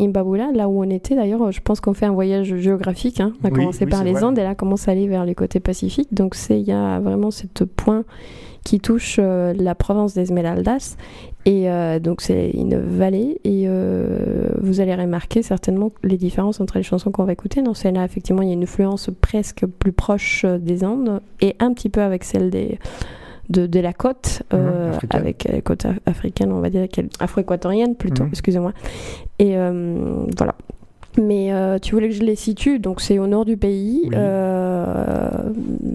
[0.00, 1.50] Imbabula, là où on était d'ailleurs.
[1.50, 3.20] Je pense qu'on fait un voyage géographique.
[3.20, 3.32] hein.
[3.42, 4.22] On a Oui, commencé oui, par les vrai.
[4.22, 6.14] Andes et là on commence à aller vers les côtés pacifiques.
[6.14, 8.04] Donc il y a vraiment ce point
[8.64, 10.96] qui touche euh, la province d'Esmeraldas.
[11.46, 16.78] Et euh, donc c'est une vallée et euh, vous allez remarquer certainement les différences entre
[16.78, 17.60] les chansons qu'on va écouter.
[17.60, 21.74] Dans celle-là, effectivement, il y a une influence presque plus proche des Andes et un
[21.74, 22.78] petit peu avec celle des,
[23.50, 26.86] de, de la côte, euh, Mhm, avec la côte af- africaine, on va dire,
[27.20, 28.30] afro-équatorienne plutôt, Mhm.
[28.30, 28.72] excusez-moi.
[29.38, 30.54] Et euh, voilà.
[31.20, 34.10] Mais euh, tu voulais que je les situe, donc c'est au nord du pays, Oui.
[34.14, 35.28] euh,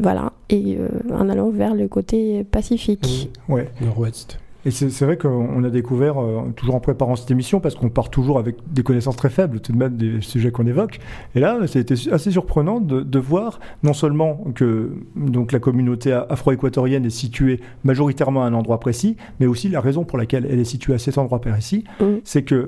[0.02, 3.30] voilà, et euh, en allant vers le côté pacifique.
[3.48, 3.68] Ouais.
[3.82, 4.40] Nord-Ouest.
[4.66, 8.10] Et c'est vrai qu'on a découvert, euh, toujours en préparant cette émission, parce qu'on part
[8.10, 11.00] toujours avec des connaissances très faibles, tout de même des sujets qu'on évoque.
[11.34, 17.06] Et là, c'était assez surprenant de, de voir non seulement que donc, la communauté afro-équatorienne
[17.06, 20.66] est située majoritairement à un endroit précis, mais aussi la raison pour laquelle elle est
[20.66, 22.06] située à cet endroit précis, Mm.
[22.26, 22.68] c'est que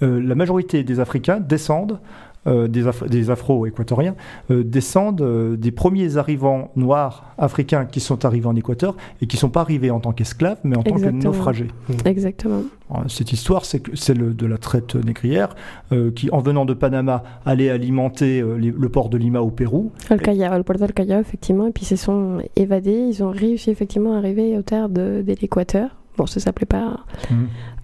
[0.00, 2.00] la majorité des Africains descendent,
[2.46, 4.14] euh, des, Af- des Afro-Équatoriens,
[4.50, 9.36] euh, descendent euh, des premiers arrivants noirs africains qui sont arrivés en Équateur et qui
[9.36, 11.22] ne sont pas arrivés en tant qu'esclaves, mais en tant que Exactement.
[11.34, 11.68] naufragés.
[12.06, 12.62] Exactement.
[12.90, 15.54] Alors, Cette histoire, c'est celle de la traite négrière,
[15.92, 19.50] euh, qui, en venant de Panama, allait alimenter euh, les- le port de Lima au
[19.50, 19.92] Pérou.
[20.10, 23.06] Le Callao, le port del Callao, effectivement, et puis ils se sont évadés.
[23.10, 25.90] Ils ont réussi effectivement à arriver aux terres de, de l'Équateur.
[26.16, 26.98] Bon, ça s'appelait pas
[27.30, 27.34] euh,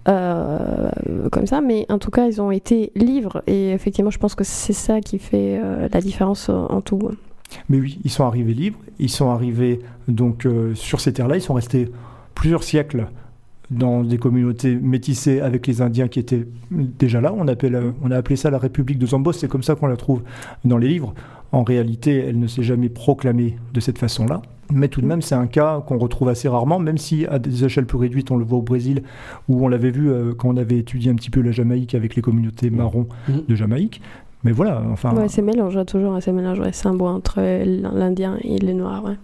[0.07, 3.41] comme ça, mais en tout cas, ils ont été libres.
[3.47, 7.11] Et effectivement, je pense que c'est ça qui fait euh, la différence en, en tout.
[7.69, 8.79] Mais oui, ils sont arrivés libres.
[8.99, 11.37] Ils sont arrivés donc euh, sur ces terres-là.
[11.37, 11.91] Ils sont restés
[12.35, 13.07] plusieurs siècles
[13.69, 17.33] dans des communautés métissées avec les Indiens qui étaient déjà là.
[17.35, 19.33] On, appelle, euh, on a appelé ça la République de Zambos.
[19.33, 20.23] C'est comme ça qu'on la trouve
[20.63, 21.13] dans les livres.
[21.51, 24.41] En réalité, elle ne s'est jamais proclamée de cette façon-là.
[24.73, 27.63] Mais tout de même, c'est un cas qu'on retrouve assez rarement, même si à des
[27.63, 29.03] échelles plus réduites, on le voit au Brésil,
[29.47, 32.15] où on l'avait vu euh, quand on avait étudié un petit peu la Jamaïque avec
[32.15, 33.43] les communautés marrons Mhm.
[33.47, 34.01] de Jamaïque.
[34.43, 35.15] Mais voilà, enfin.
[35.15, 36.59] Ouais, c'est mélange, toujours assez mélange.
[36.59, 39.03] Ouais, c'est un bois entre l'Indien et les Noirs.
[39.03, 39.15] Ouais.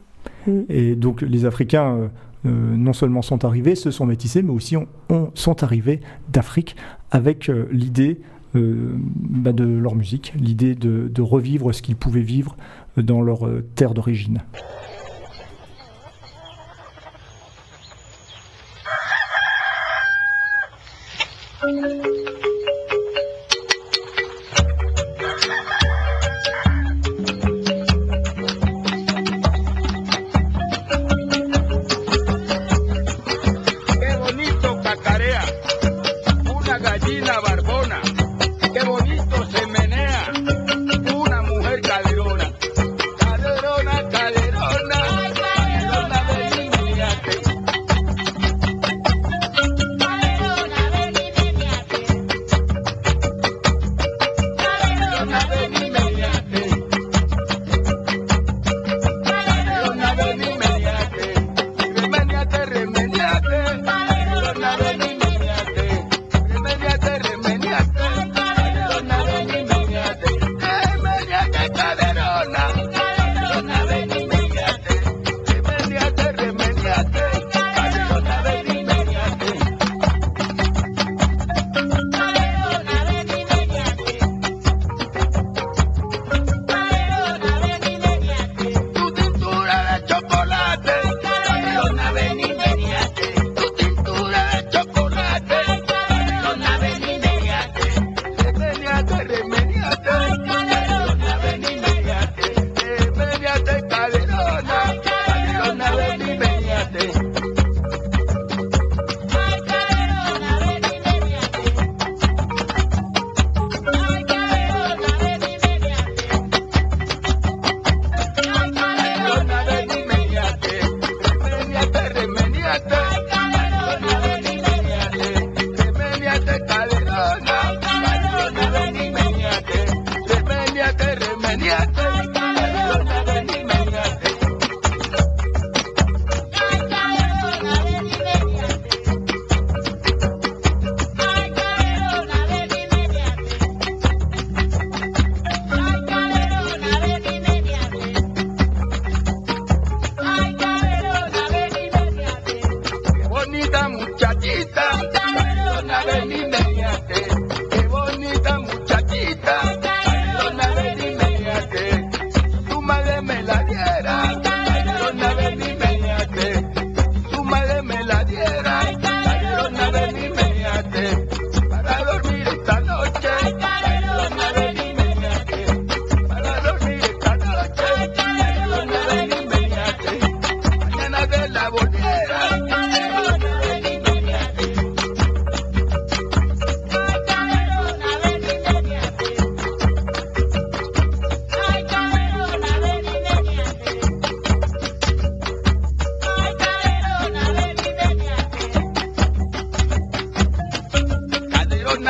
[0.54, 0.62] Mm.
[0.70, 2.08] Et donc les Africains euh,
[2.46, 6.00] euh, non seulement sont arrivés, se sont métissés, mais aussi ont- ont- sont arrivés
[6.32, 6.76] d'Afrique
[7.12, 8.20] avec euh, l'idée
[8.56, 12.56] euh, bah, de leur musique, l'idée de, de revivre ce qu'ils pouvaient vivre
[12.98, 14.40] dans leur euh, terre d'origine.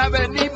[0.10, 0.50] vení,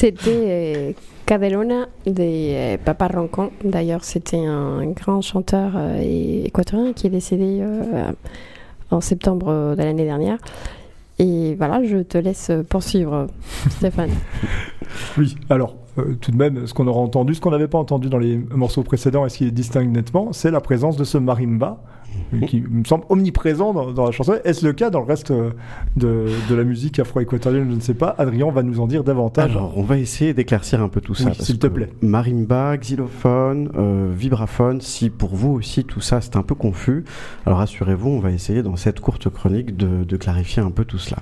[0.00, 0.57] C'était
[1.28, 3.50] Cadelona des euh, Papa Roncan.
[3.62, 8.12] D'ailleurs, c'était un grand chanteur euh, équatorien qui est décédé euh,
[8.90, 10.38] en septembre de l'année dernière.
[11.18, 13.26] Et voilà, je te laisse poursuivre,
[13.68, 14.12] Stéphane.
[15.18, 18.08] Oui, alors, euh, tout de même, ce qu'on aura entendu, ce qu'on n'avait pas entendu
[18.08, 21.82] dans les morceaux précédents et ce qui distingue nettement, c'est la présence de ce marimba,
[22.46, 24.36] qui me semble omniprésent dans, dans la chanson.
[24.44, 25.50] Est-ce le cas dans le reste euh,
[25.96, 28.14] de, de la musique afro-équatorienne Je ne sais pas.
[28.18, 29.50] Adrien va nous en dire davantage.
[29.52, 31.30] Alors, on va essayer d'éclaircir un peu tout ça.
[31.30, 31.90] Oui, s'il te plaît.
[32.02, 37.04] Marimba, xylophone, euh, vibraphone, si pour vous aussi tout ça c'est un peu confus,
[37.46, 40.98] alors rassurez-vous, on va essayer dans cette courte chronique de, de clarifier un peu tout
[40.98, 41.18] cela.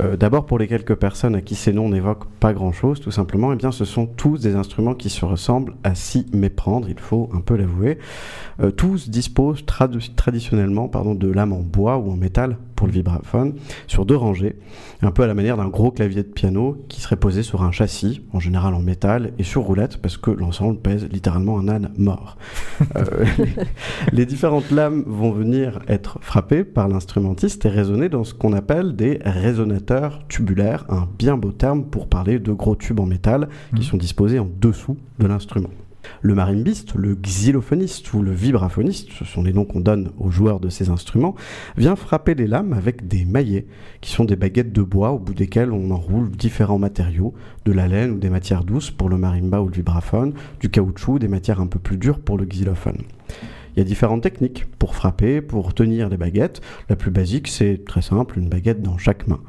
[0.00, 3.52] Euh, D'abord, pour les quelques personnes à qui ces noms n'évoquent pas grand-chose, tout simplement,
[3.52, 7.30] eh bien, ce sont tous des instruments qui se ressemblent à s'y méprendre, il faut
[7.34, 7.98] un peu l'avouer.
[8.60, 13.54] Euh, tous disposent traditionnellement de lames en bois ou en métal pour le vibraphone,
[13.86, 14.56] sur deux rangées,
[15.02, 17.70] un peu à la manière d'un gros clavier de piano qui serait posé sur un
[17.72, 21.90] châssis, en général en métal, et sur roulette, parce que l'ensemble pèse littéralement un âne
[21.98, 22.36] mort.
[22.96, 23.46] Euh, les,
[24.12, 28.96] les différentes lames vont venir être frappées par l'instrumentiste et résonner dans ce qu'on appelle
[28.96, 33.80] des résonateurs tubulaires, un bien beau terme pour parler de gros tubes en métal qui
[33.80, 33.82] Mhm.
[33.82, 35.70] sont disposés en dessous de l'instrument.
[36.22, 40.60] Le marimbiste, le xylophoniste ou le vibraphoniste, ce sont les noms qu'on donne aux joueurs
[40.60, 41.34] de ces instruments,
[41.76, 43.66] vient frapper les lames avec des maillets,
[44.00, 47.34] qui sont des baguettes de bois au bout desquelles on enroule différents matériaux,
[47.64, 51.18] de la laine ou des matières douces pour le marimba ou le vibraphone, du caoutchouc,
[51.18, 52.98] des matières un peu plus dures pour le xylophone.
[53.76, 56.60] Il y a différentes techniques pour frapper, pour tenir les baguettes.
[56.88, 59.40] La plus basique, c'est très simple, une baguette dans chaque main.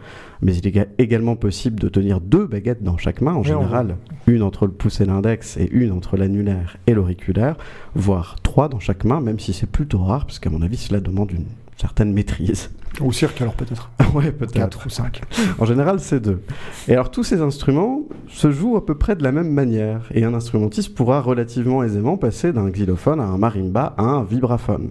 [0.41, 3.97] Mais il est ga- également possible de tenir deux baguettes dans chaque main, en général
[4.27, 7.55] une entre le pouce et l'index et une entre l'annulaire et l'auriculaire,
[7.93, 10.99] voire trois dans chaque main, même si c'est plutôt rare, parce qu'à mon avis, cela
[10.99, 11.45] demande une
[11.77, 12.71] certaine maîtrise.
[13.01, 13.89] Au cirque, alors peut-être.
[14.13, 14.53] ouais, peut-être.
[14.53, 15.21] 4 ou 5.
[15.59, 16.41] En général, c'est deux.
[16.87, 20.07] Et alors, tous ces instruments se jouent à peu près de la même manière.
[20.13, 24.89] Et un instrumentiste pourra relativement aisément passer d'un xylophone à un marimba à un vibraphone.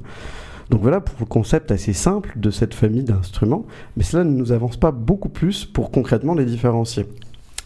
[0.71, 4.53] Donc voilà pour le concept assez simple de cette famille d'instruments, mais cela ne nous
[4.53, 7.07] avance pas beaucoup plus pour concrètement les différencier.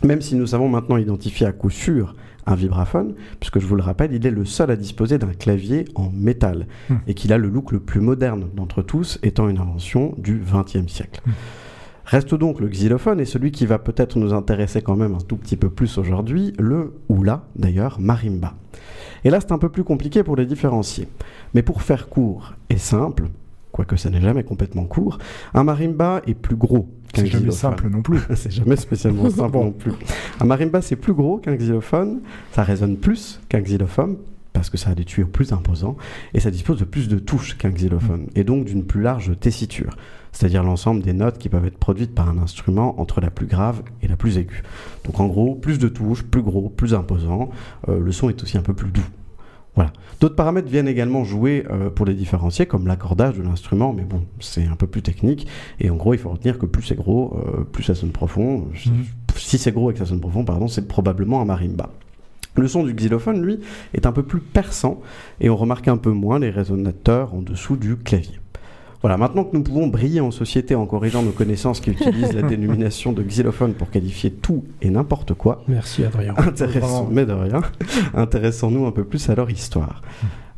[0.02, 2.14] Même si nous savons maintenant identifier à coup sûr
[2.48, 5.84] un vibraphone, puisque je vous le rappelle, il est le seul à disposer d'un clavier
[5.94, 6.96] en métal, Hmm.
[7.06, 10.90] et qu'il a le look le plus moderne d'entre tous, étant une invention du XXe
[10.90, 11.20] siècle.
[12.04, 15.36] Reste donc le xylophone et celui qui va peut-être nous intéresser quand même un tout
[15.36, 18.54] petit peu plus aujourd'hui, le ou la d'ailleurs marimba.
[19.24, 21.06] Et là c'est un peu plus compliqué pour les différencier.
[21.54, 23.24] Mais pour faire court et simple,
[23.72, 25.18] quoique ça n'est jamais complètement court,
[25.52, 28.20] un marimba est plus gros C'est jamais simple non plus.
[28.34, 29.92] c'est jamais spécialement simple non plus.
[30.40, 32.20] Un marimba c'est plus gros qu'un xylophone,
[32.52, 34.16] ça résonne plus qu'un xylophone
[34.52, 35.96] parce que ça a des tuyaux plus imposants
[36.34, 39.96] et ça dispose de plus de touches qu'un xylophone et donc d'une plus large tessiture,
[40.32, 43.82] c'est-à-dire l'ensemble des notes qui peuvent être produites par un instrument entre la plus grave
[44.02, 44.62] et la plus aiguë.
[45.04, 47.50] Donc en gros, plus de touches, plus gros, plus imposant,
[47.88, 49.06] euh, le son est aussi un peu plus doux.
[49.78, 49.92] Voilà.
[50.18, 54.24] D'autres paramètres viennent également jouer euh, pour les différencier, comme l'accordage de l'instrument, mais bon,
[54.40, 55.46] c'est un peu plus technique.
[55.78, 58.66] Et en gros, il faut retenir que plus c'est gros, euh, plus ça sonne profond.
[58.86, 59.04] Mhm.
[59.36, 61.90] Si c'est gros et que ça sonne profond, pardon, c'est probablement un marimba.
[62.56, 63.60] Le son du xylophone, lui,
[63.94, 65.00] est un peu plus perçant
[65.40, 68.40] et on remarque un peu moins les résonateurs en dessous du clavier.
[69.00, 72.42] Voilà, maintenant que nous pouvons briller en société en corrigeant nos connaissances qui utilisent la
[72.48, 76.34] dénomination de xylophone pour qualifier tout et n'importe quoi, Merci Adrien.
[76.36, 77.60] Intéressant, mais de rien.
[78.14, 80.02] Intéressons-nous un peu plus à leur histoire.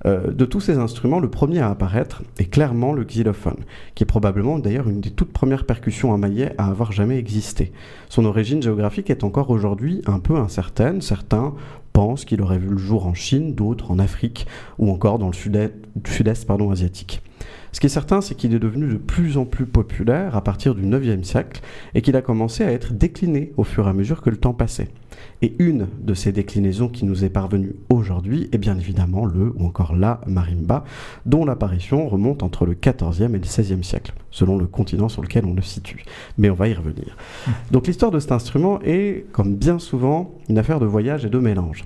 [0.07, 3.59] Euh, de tous ces instruments, le premier à apparaître est clairement le xylophone,
[3.95, 7.72] qui est probablement d'ailleurs une des toutes premières percussions à maillet à avoir jamais existé.
[8.09, 11.03] Son origine géographique est encore aujourd'hui un peu incertaine.
[11.03, 11.53] Certains
[11.93, 14.47] pensent qu'il aurait vu le jour en Chine, d'autres en Afrique
[14.78, 17.22] ou encore dans le sud-est asiatique.
[17.72, 20.74] Ce qui est certain, c'est qu'il est devenu de plus en plus populaire à partir
[20.74, 21.62] du 9e siècle
[21.94, 24.54] et qu'il a commencé à être décliné au fur et à mesure que le temps
[24.54, 24.88] passait.
[25.42, 29.64] Et une de ces déclinaisons qui nous est parvenue aujourd'hui est bien évidemment le ou
[29.64, 30.84] encore la marimba,
[31.26, 35.44] dont l'apparition remonte entre le 14e et le 16e siècle, selon le continent sur lequel
[35.46, 36.04] on le situe.
[36.38, 37.16] Mais on va y revenir.
[37.70, 41.38] Donc l'histoire de cet instrument est, comme bien souvent, une affaire de voyage et de
[41.38, 41.84] mélange.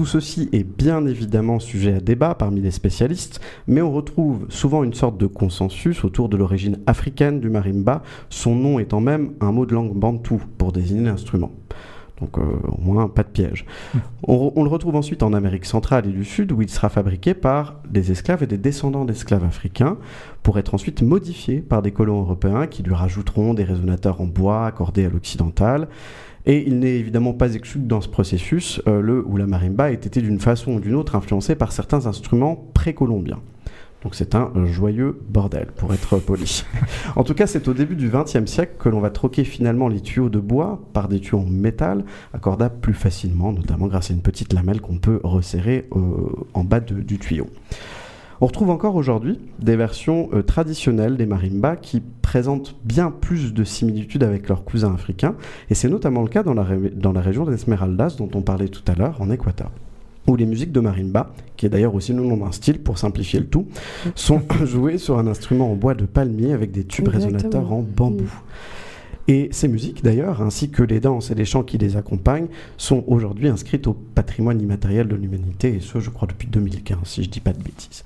[0.00, 4.82] Tout ceci est bien évidemment sujet à débat parmi les spécialistes, mais on retrouve souvent
[4.82, 9.52] une sorte de consensus autour de l'origine africaine du marimba, son nom étant même un
[9.52, 11.52] mot de langue bantou pour désigner l'instrument.
[12.18, 13.66] Donc euh, au moins pas de piège.
[14.26, 17.76] On le retrouve ensuite en Amérique centrale et du Sud où il sera fabriqué par
[17.88, 19.98] des esclaves et des descendants d'esclaves africains
[20.42, 24.64] pour être ensuite modifié par des colons européens qui lui rajouteront des résonateurs en bois
[24.64, 25.88] accordés à l'occidental.
[26.46, 29.90] Et il n'est évidemment pas exclu que dans ce processus, euh, le ou la marimba
[29.90, 33.40] ait été d'une façon ou d'une autre influencé par certains instruments précolombiens.
[34.02, 36.64] Donc c'est un joyeux bordel, pour être poli.
[37.16, 40.00] en tout cas, c'est au début du XXe siècle que l'on va troquer finalement les
[40.00, 44.22] tuyaux de bois par des tuyaux en métal, accordables plus facilement, notamment grâce à une
[44.22, 46.00] petite lamelle qu'on peut resserrer euh,
[46.54, 47.48] en bas du tuyau.
[48.42, 53.64] On retrouve encore aujourd'hui des versions euh, traditionnelles des marimbas qui présentent bien plus de
[53.64, 55.34] similitudes avec leurs cousins africains,
[55.68, 56.64] et c'est notamment le cas dans la,
[56.94, 59.70] dans la région des Esmeraldas dont on parlait tout à l'heure, en Équateur
[60.26, 63.40] où les musiques de marimba, qui est d'ailleurs aussi le nom d'un style pour simplifier
[63.40, 63.66] le tout,
[64.14, 67.36] sont jouées sur un instrument en bois de palmier avec des tubes Exactement.
[67.38, 68.30] résonateurs en bambou.
[69.28, 73.04] Et ces musiques, d'ailleurs, ainsi que les danses et les chants qui les accompagnent, sont
[73.06, 77.30] aujourd'hui inscrites au patrimoine immatériel de l'humanité, et ce, je crois, depuis 2015, si je
[77.30, 78.04] dis pas de bêtises.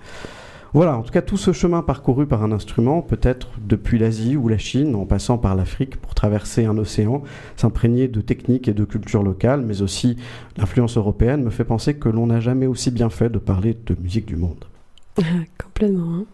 [0.74, 4.48] Voilà, en tout cas, tout ce chemin parcouru par un instrument, peut-être depuis l'Asie ou
[4.48, 7.22] la Chine, en passant par l'Afrique pour traverser un océan,
[7.56, 10.16] s'imprégner de techniques et de cultures locales, mais aussi
[10.56, 13.96] l'influence européenne, me fait penser que l'on n'a jamais aussi bien fait de parler de
[14.02, 14.64] musique du monde.
[15.62, 16.12] Complètement.
[16.12, 16.24] hein.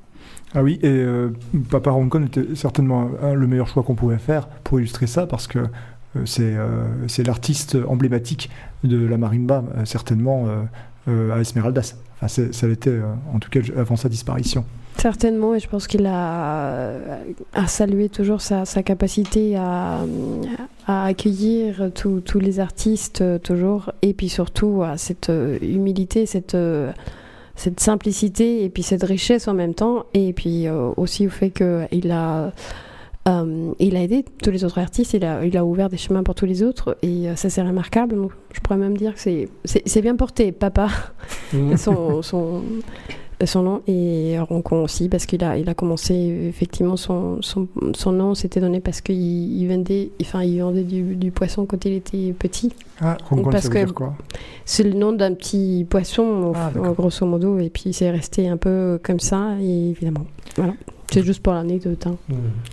[0.54, 1.30] Ah oui, et euh,
[1.70, 5.46] Papa Roncon était certainement un- le meilleur choix qu'on pouvait faire pour illustrer ça, parce
[5.46, 6.84] que euh, c'est euh,
[7.24, 8.50] l'artiste emblématique
[8.82, 10.62] de la marimba, euh, certainement euh,
[11.08, 11.94] euh, à Esmeraldas.
[12.20, 14.64] Enfin, ça l'était, euh, en tout cas, avant sa disparition.
[14.96, 17.00] Certainement, et je pense qu'il a,
[17.66, 20.00] salué toujours sa, capacité à,
[20.86, 26.54] à accueillir tous les artistes, euh, toujours, et puis surtout à cette euh, humilité, cette,
[26.56, 26.90] euh,
[27.60, 31.50] cette simplicité, et puis cette richesse en même temps, et puis euh, aussi au fait
[31.50, 32.52] qu'il a.
[33.28, 36.22] euh, il a aidé tous les autres artistes, il a, il a ouvert des chemins
[36.22, 38.16] pour tous les autres, et euh, ça c'est remarquable.
[38.16, 40.88] Donc, je pourrais même dire que c'est- bien porté, papa
[41.76, 42.62] son, son,
[43.46, 46.14] son nom et Roncon aussi parce qu'il a, il a commencé
[46.48, 51.16] effectivement son, son, son nom s'était donné parce qu'il il vendait, enfin, il vendait du,
[51.16, 52.72] du poisson quand il était petit.
[53.00, 54.14] Ah, Roncon, Parce ça veut que- dire quoi?
[54.64, 58.98] C'est le nom d'un petit poisson Ah, grosso modo et puis c'est resté un peu
[59.02, 60.26] comme ça et évidemment
[60.56, 60.74] voilà.
[61.12, 62.06] C'est juste pour l'anecdote.
[62.06, 62.14] hein.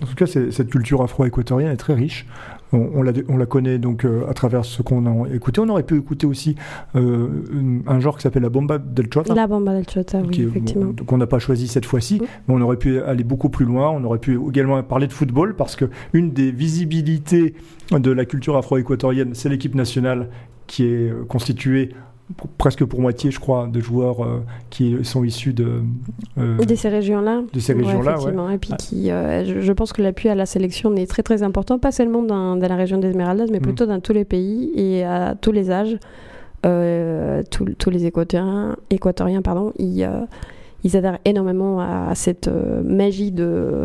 [0.02, 2.24] En tout cas, cette culture afro-équatorienne est très riche.
[2.72, 5.60] On, on la, on la connaît donc euh, à travers ce qu'on a écouté.
[5.60, 6.54] On aurait pu écouter aussi
[6.96, 9.34] euh, une- un genre qui s'appelle la bomba del chota.
[9.34, 10.92] La bamba del Chota, oui, effectivement.
[11.06, 12.24] qu'on n'a pas choisi cette fois-ci, Mm.
[12.48, 13.90] mais on aurait pu aller beaucoup plus loin.
[13.90, 17.54] On aurait pu également parler de football parce que une des visibilités
[17.92, 20.28] de la culture afro-équatorienne, c'est l'équipe nationale
[20.66, 21.90] qui est euh, constituée
[22.58, 25.82] presque pour moitié, je crois, de joueurs euh, qui sont issus de,
[26.38, 27.42] euh, De ces régions-là.
[27.52, 28.18] de ces régions-là.
[28.20, 28.54] ouais.
[28.54, 28.76] Et puis Ouais.
[28.78, 31.92] qui, euh, je, je pense que l'appui à la sélection est très très important, pas
[31.92, 33.62] seulement dans, dans la région d'Esmeraldas, mais Mm.
[33.62, 35.96] plutôt dans tous les pays et à tous les âges.
[36.66, 37.42] Euh,
[37.78, 40.08] tous- les équatoriens, équatoriens pardon, ils,
[40.84, 42.50] ils adhèrent énormément à, à cette
[42.84, 43.84] magie de,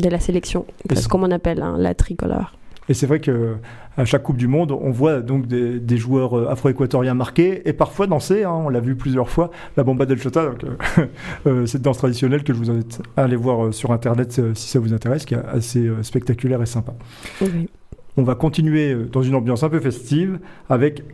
[0.00, 0.64] de la sélection,
[1.10, 2.52] comme on appelle hein, la tricolore.
[2.88, 3.56] Et c'est vrai que
[3.96, 7.72] à chaque Coupe du Monde, on voit donc des, des joueurs euh, afro-équatoriens marqués et
[7.72, 8.44] parfois danser.
[8.44, 9.50] hein, on l'a vu plusieurs fois.
[9.76, 11.06] La bomba del chota, donc, euh,
[11.46, 14.52] euh, cette danse traditionnelle que je vous invite à aller voir euh, sur internet euh,
[14.54, 16.92] si ça vous intéresse, qui est assez euh, spectaculaire et sympa.
[17.40, 17.68] Oui.
[18.16, 21.04] On va continuer euh, dans une ambiance un peu festive avec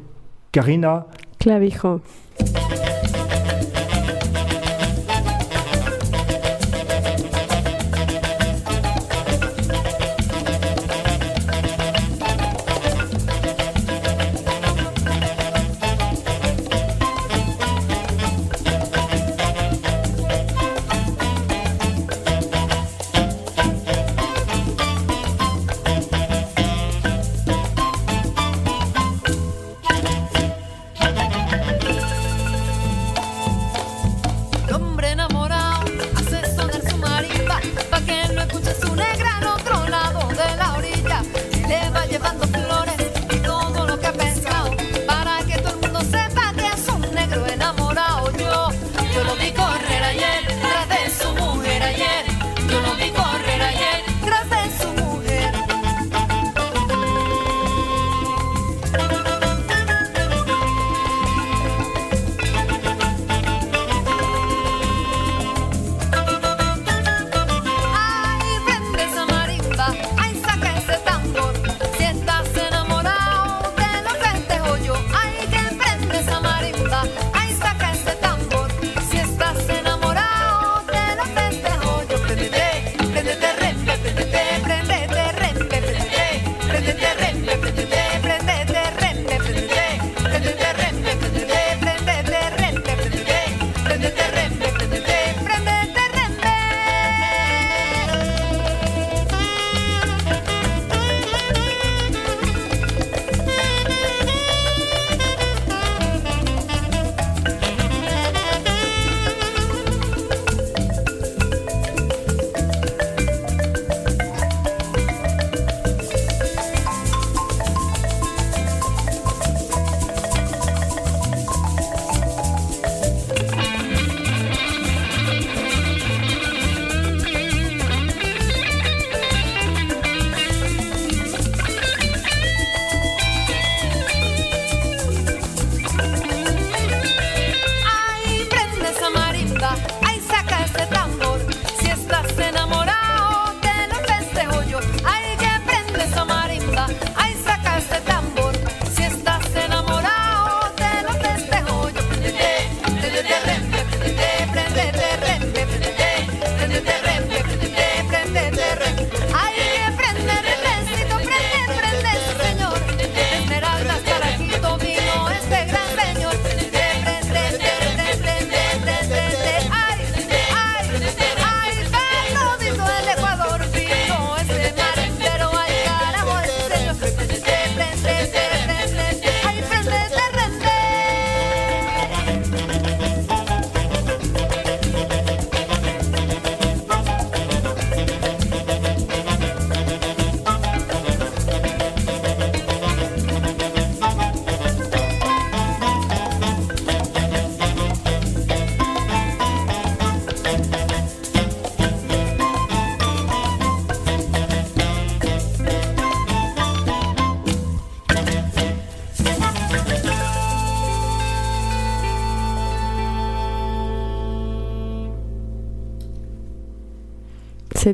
[0.53, 1.07] Karina
[1.39, 2.01] Clavijo.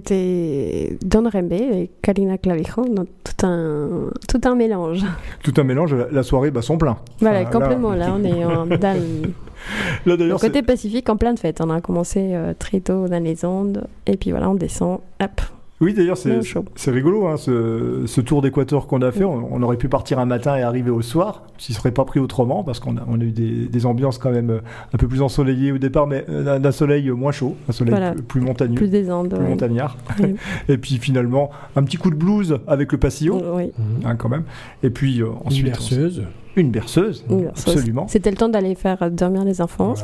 [0.07, 5.01] C'était Don Rembe et Karina Clavijo, donc tout un, tout un mélange.
[5.43, 6.97] Tout un mélange, la, soirée bat son plein.
[7.21, 7.93] Voilà, Enfin, complètement.
[7.93, 9.29] Là, on est en- dans le, Là
[10.05, 11.61] le d'ailleurs, côté pacifique en pleine fête.
[11.61, 15.01] On a commencé euh, très tôt dans les Andes, et puis voilà, on descend.
[15.21, 15.36] Hop,
[15.87, 19.25] oui d'ailleurs c'est rigolo hein, ce, ce tour d'équateur qu'on a fait.
[19.25, 22.21] On, on aurait pu partir un matin et arriver au soir, s'il serait pas pris
[22.21, 24.59] autrement, parce qu'on a, on a eu des, des ambiances quand même euh,
[24.93, 27.93] un peu plus ensoleillées au départ, mais euh, d'un- d'un soleil moins chaud, un soleil
[27.93, 28.13] Voilà.
[28.13, 28.75] plus, plus montagneux.
[28.75, 29.31] plus des Andes.
[29.31, 29.49] plus ouais.
[29.49, 29.97] montagnard.
[30.21, 30.35] Oui.
[30.69, 33.73] et puis finalement, un petit coup de blues avec le pasillon, Oui,
[34.05, 34.45] hein, quand même.
[34.83, 36.25] Et puis euh, Une ensuite, berceuse.
[36.27, 37.75] on- une berceuse, une berceuse.
[37.77, 38.07] absolument.
[38.09, 39.95] C'était le temps d'aller faire dormir les enfants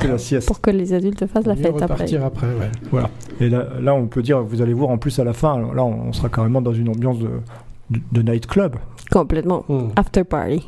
[0.45, 1.85] pour que les adultes fassent la fête après.
[1.93, 2.47] repartir après.
[2.47, 2.69] ouais.
[2.91, 3.09] Voilà.
[3.41, 5.83] Et là, là, on peut dire, vous allez voir en plus à la fin, là,
[5.83, 7.29] on sera carrément dans une ambiance de,
[7.89, 8.75] de, de nightclub.
[9.11, 9.65] Complètement.
[9.67, 9.91] Mhm.
[9.95, 10.65] After party.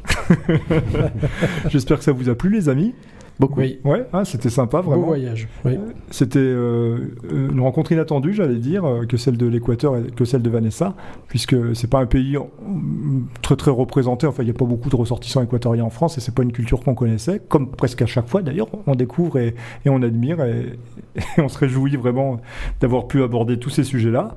[1.69, 2.93] J'espère que ça vous a plu, les amis.
[3.39, 3.59] Beaucoup.
[3.59, 5.07] Oui, Ouais, hein, c'était sympa, beau vraiment.
[5.07, 5.47] voyage.
[5.65, 5.73] Oui.
[6.09, 10.23] C'était euh, euh, une rencontre inattendue, j'allais dire, euh, que celle de l'Équateur et que
[10.23, 10.93] celle de Vanessa,
[11.27, 12.37] puisque c'est pas un pays
[13.41, 14.25] très très représenté.
[14.27, 16.53] Enfin, il n'y a pas beaucoup de ressortissants équatoriens en France et c'est pas une
[16.53, 17.41] culture qu'on connaissait.
[17.49, 19.55] Comme presque à chaque fois, d'ailleurs, on découvre et,
[19.85, 20.77] et on admire et,
[21.17, 22.37] et on se réjouit vraiment
[22.79, 24.35] d'avoir pu aborder tous ces sujets-là.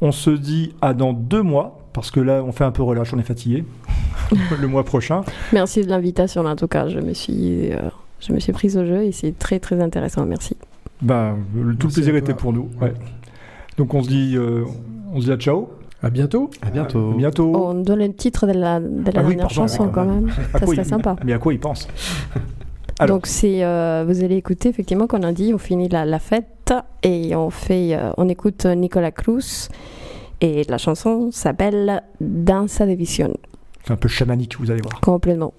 [0.00, 3.12] On se dit à dans deux mois, parce que là, on fait un peu relâche,
[3.14, 3.64] on est fatigué.
[4.60, 5.22] le mois prochain.
[5.52, 6.88] Merci de l'invitation, en tout cas.
[6.88, 7.78] Je me suis, euh,
[8.20, 10.24] je me suis prise au jeu et c'est très très intéressant.
[10.26, 10.56] Merci.
[11.02, 12.68] Ben, le- tout le plaisir était pour nous.
[12.80, 12.94] ouais.
[13.76, 14.64] Donc on se dit, euh,
[15.12, 15.68] on se dit à ciao.
[16.02, 16.50] À bientôt.
[16.62, 17.12] À bientôt.
[17.12, 17.52] À bientôt.
[17.54, 20.04] On donne le titre de la, de la Ah oui, dernière pardon, chanson ouais, quand
[20.04, 20.30] même.
[20.54, 21.16] À Ça serait il- sympa.
[21.24, 21.88] Mais à quoi il pense
[22.98, 23.16] Alors.
[23.18, 26.72] Donc c'est, euh, vous allez écouter effectivement qu'on a dit, on finit la, la fête
[27.02, 29.68] et on fait, euh, on écoute Nicolas Cruz
[30.40, 33.34] et la chanson s'appelle Danza de Vision,
[33.84, 34.98] C'est un peu chamanique, vous allez voir.
[35.02, 35.52] complètement.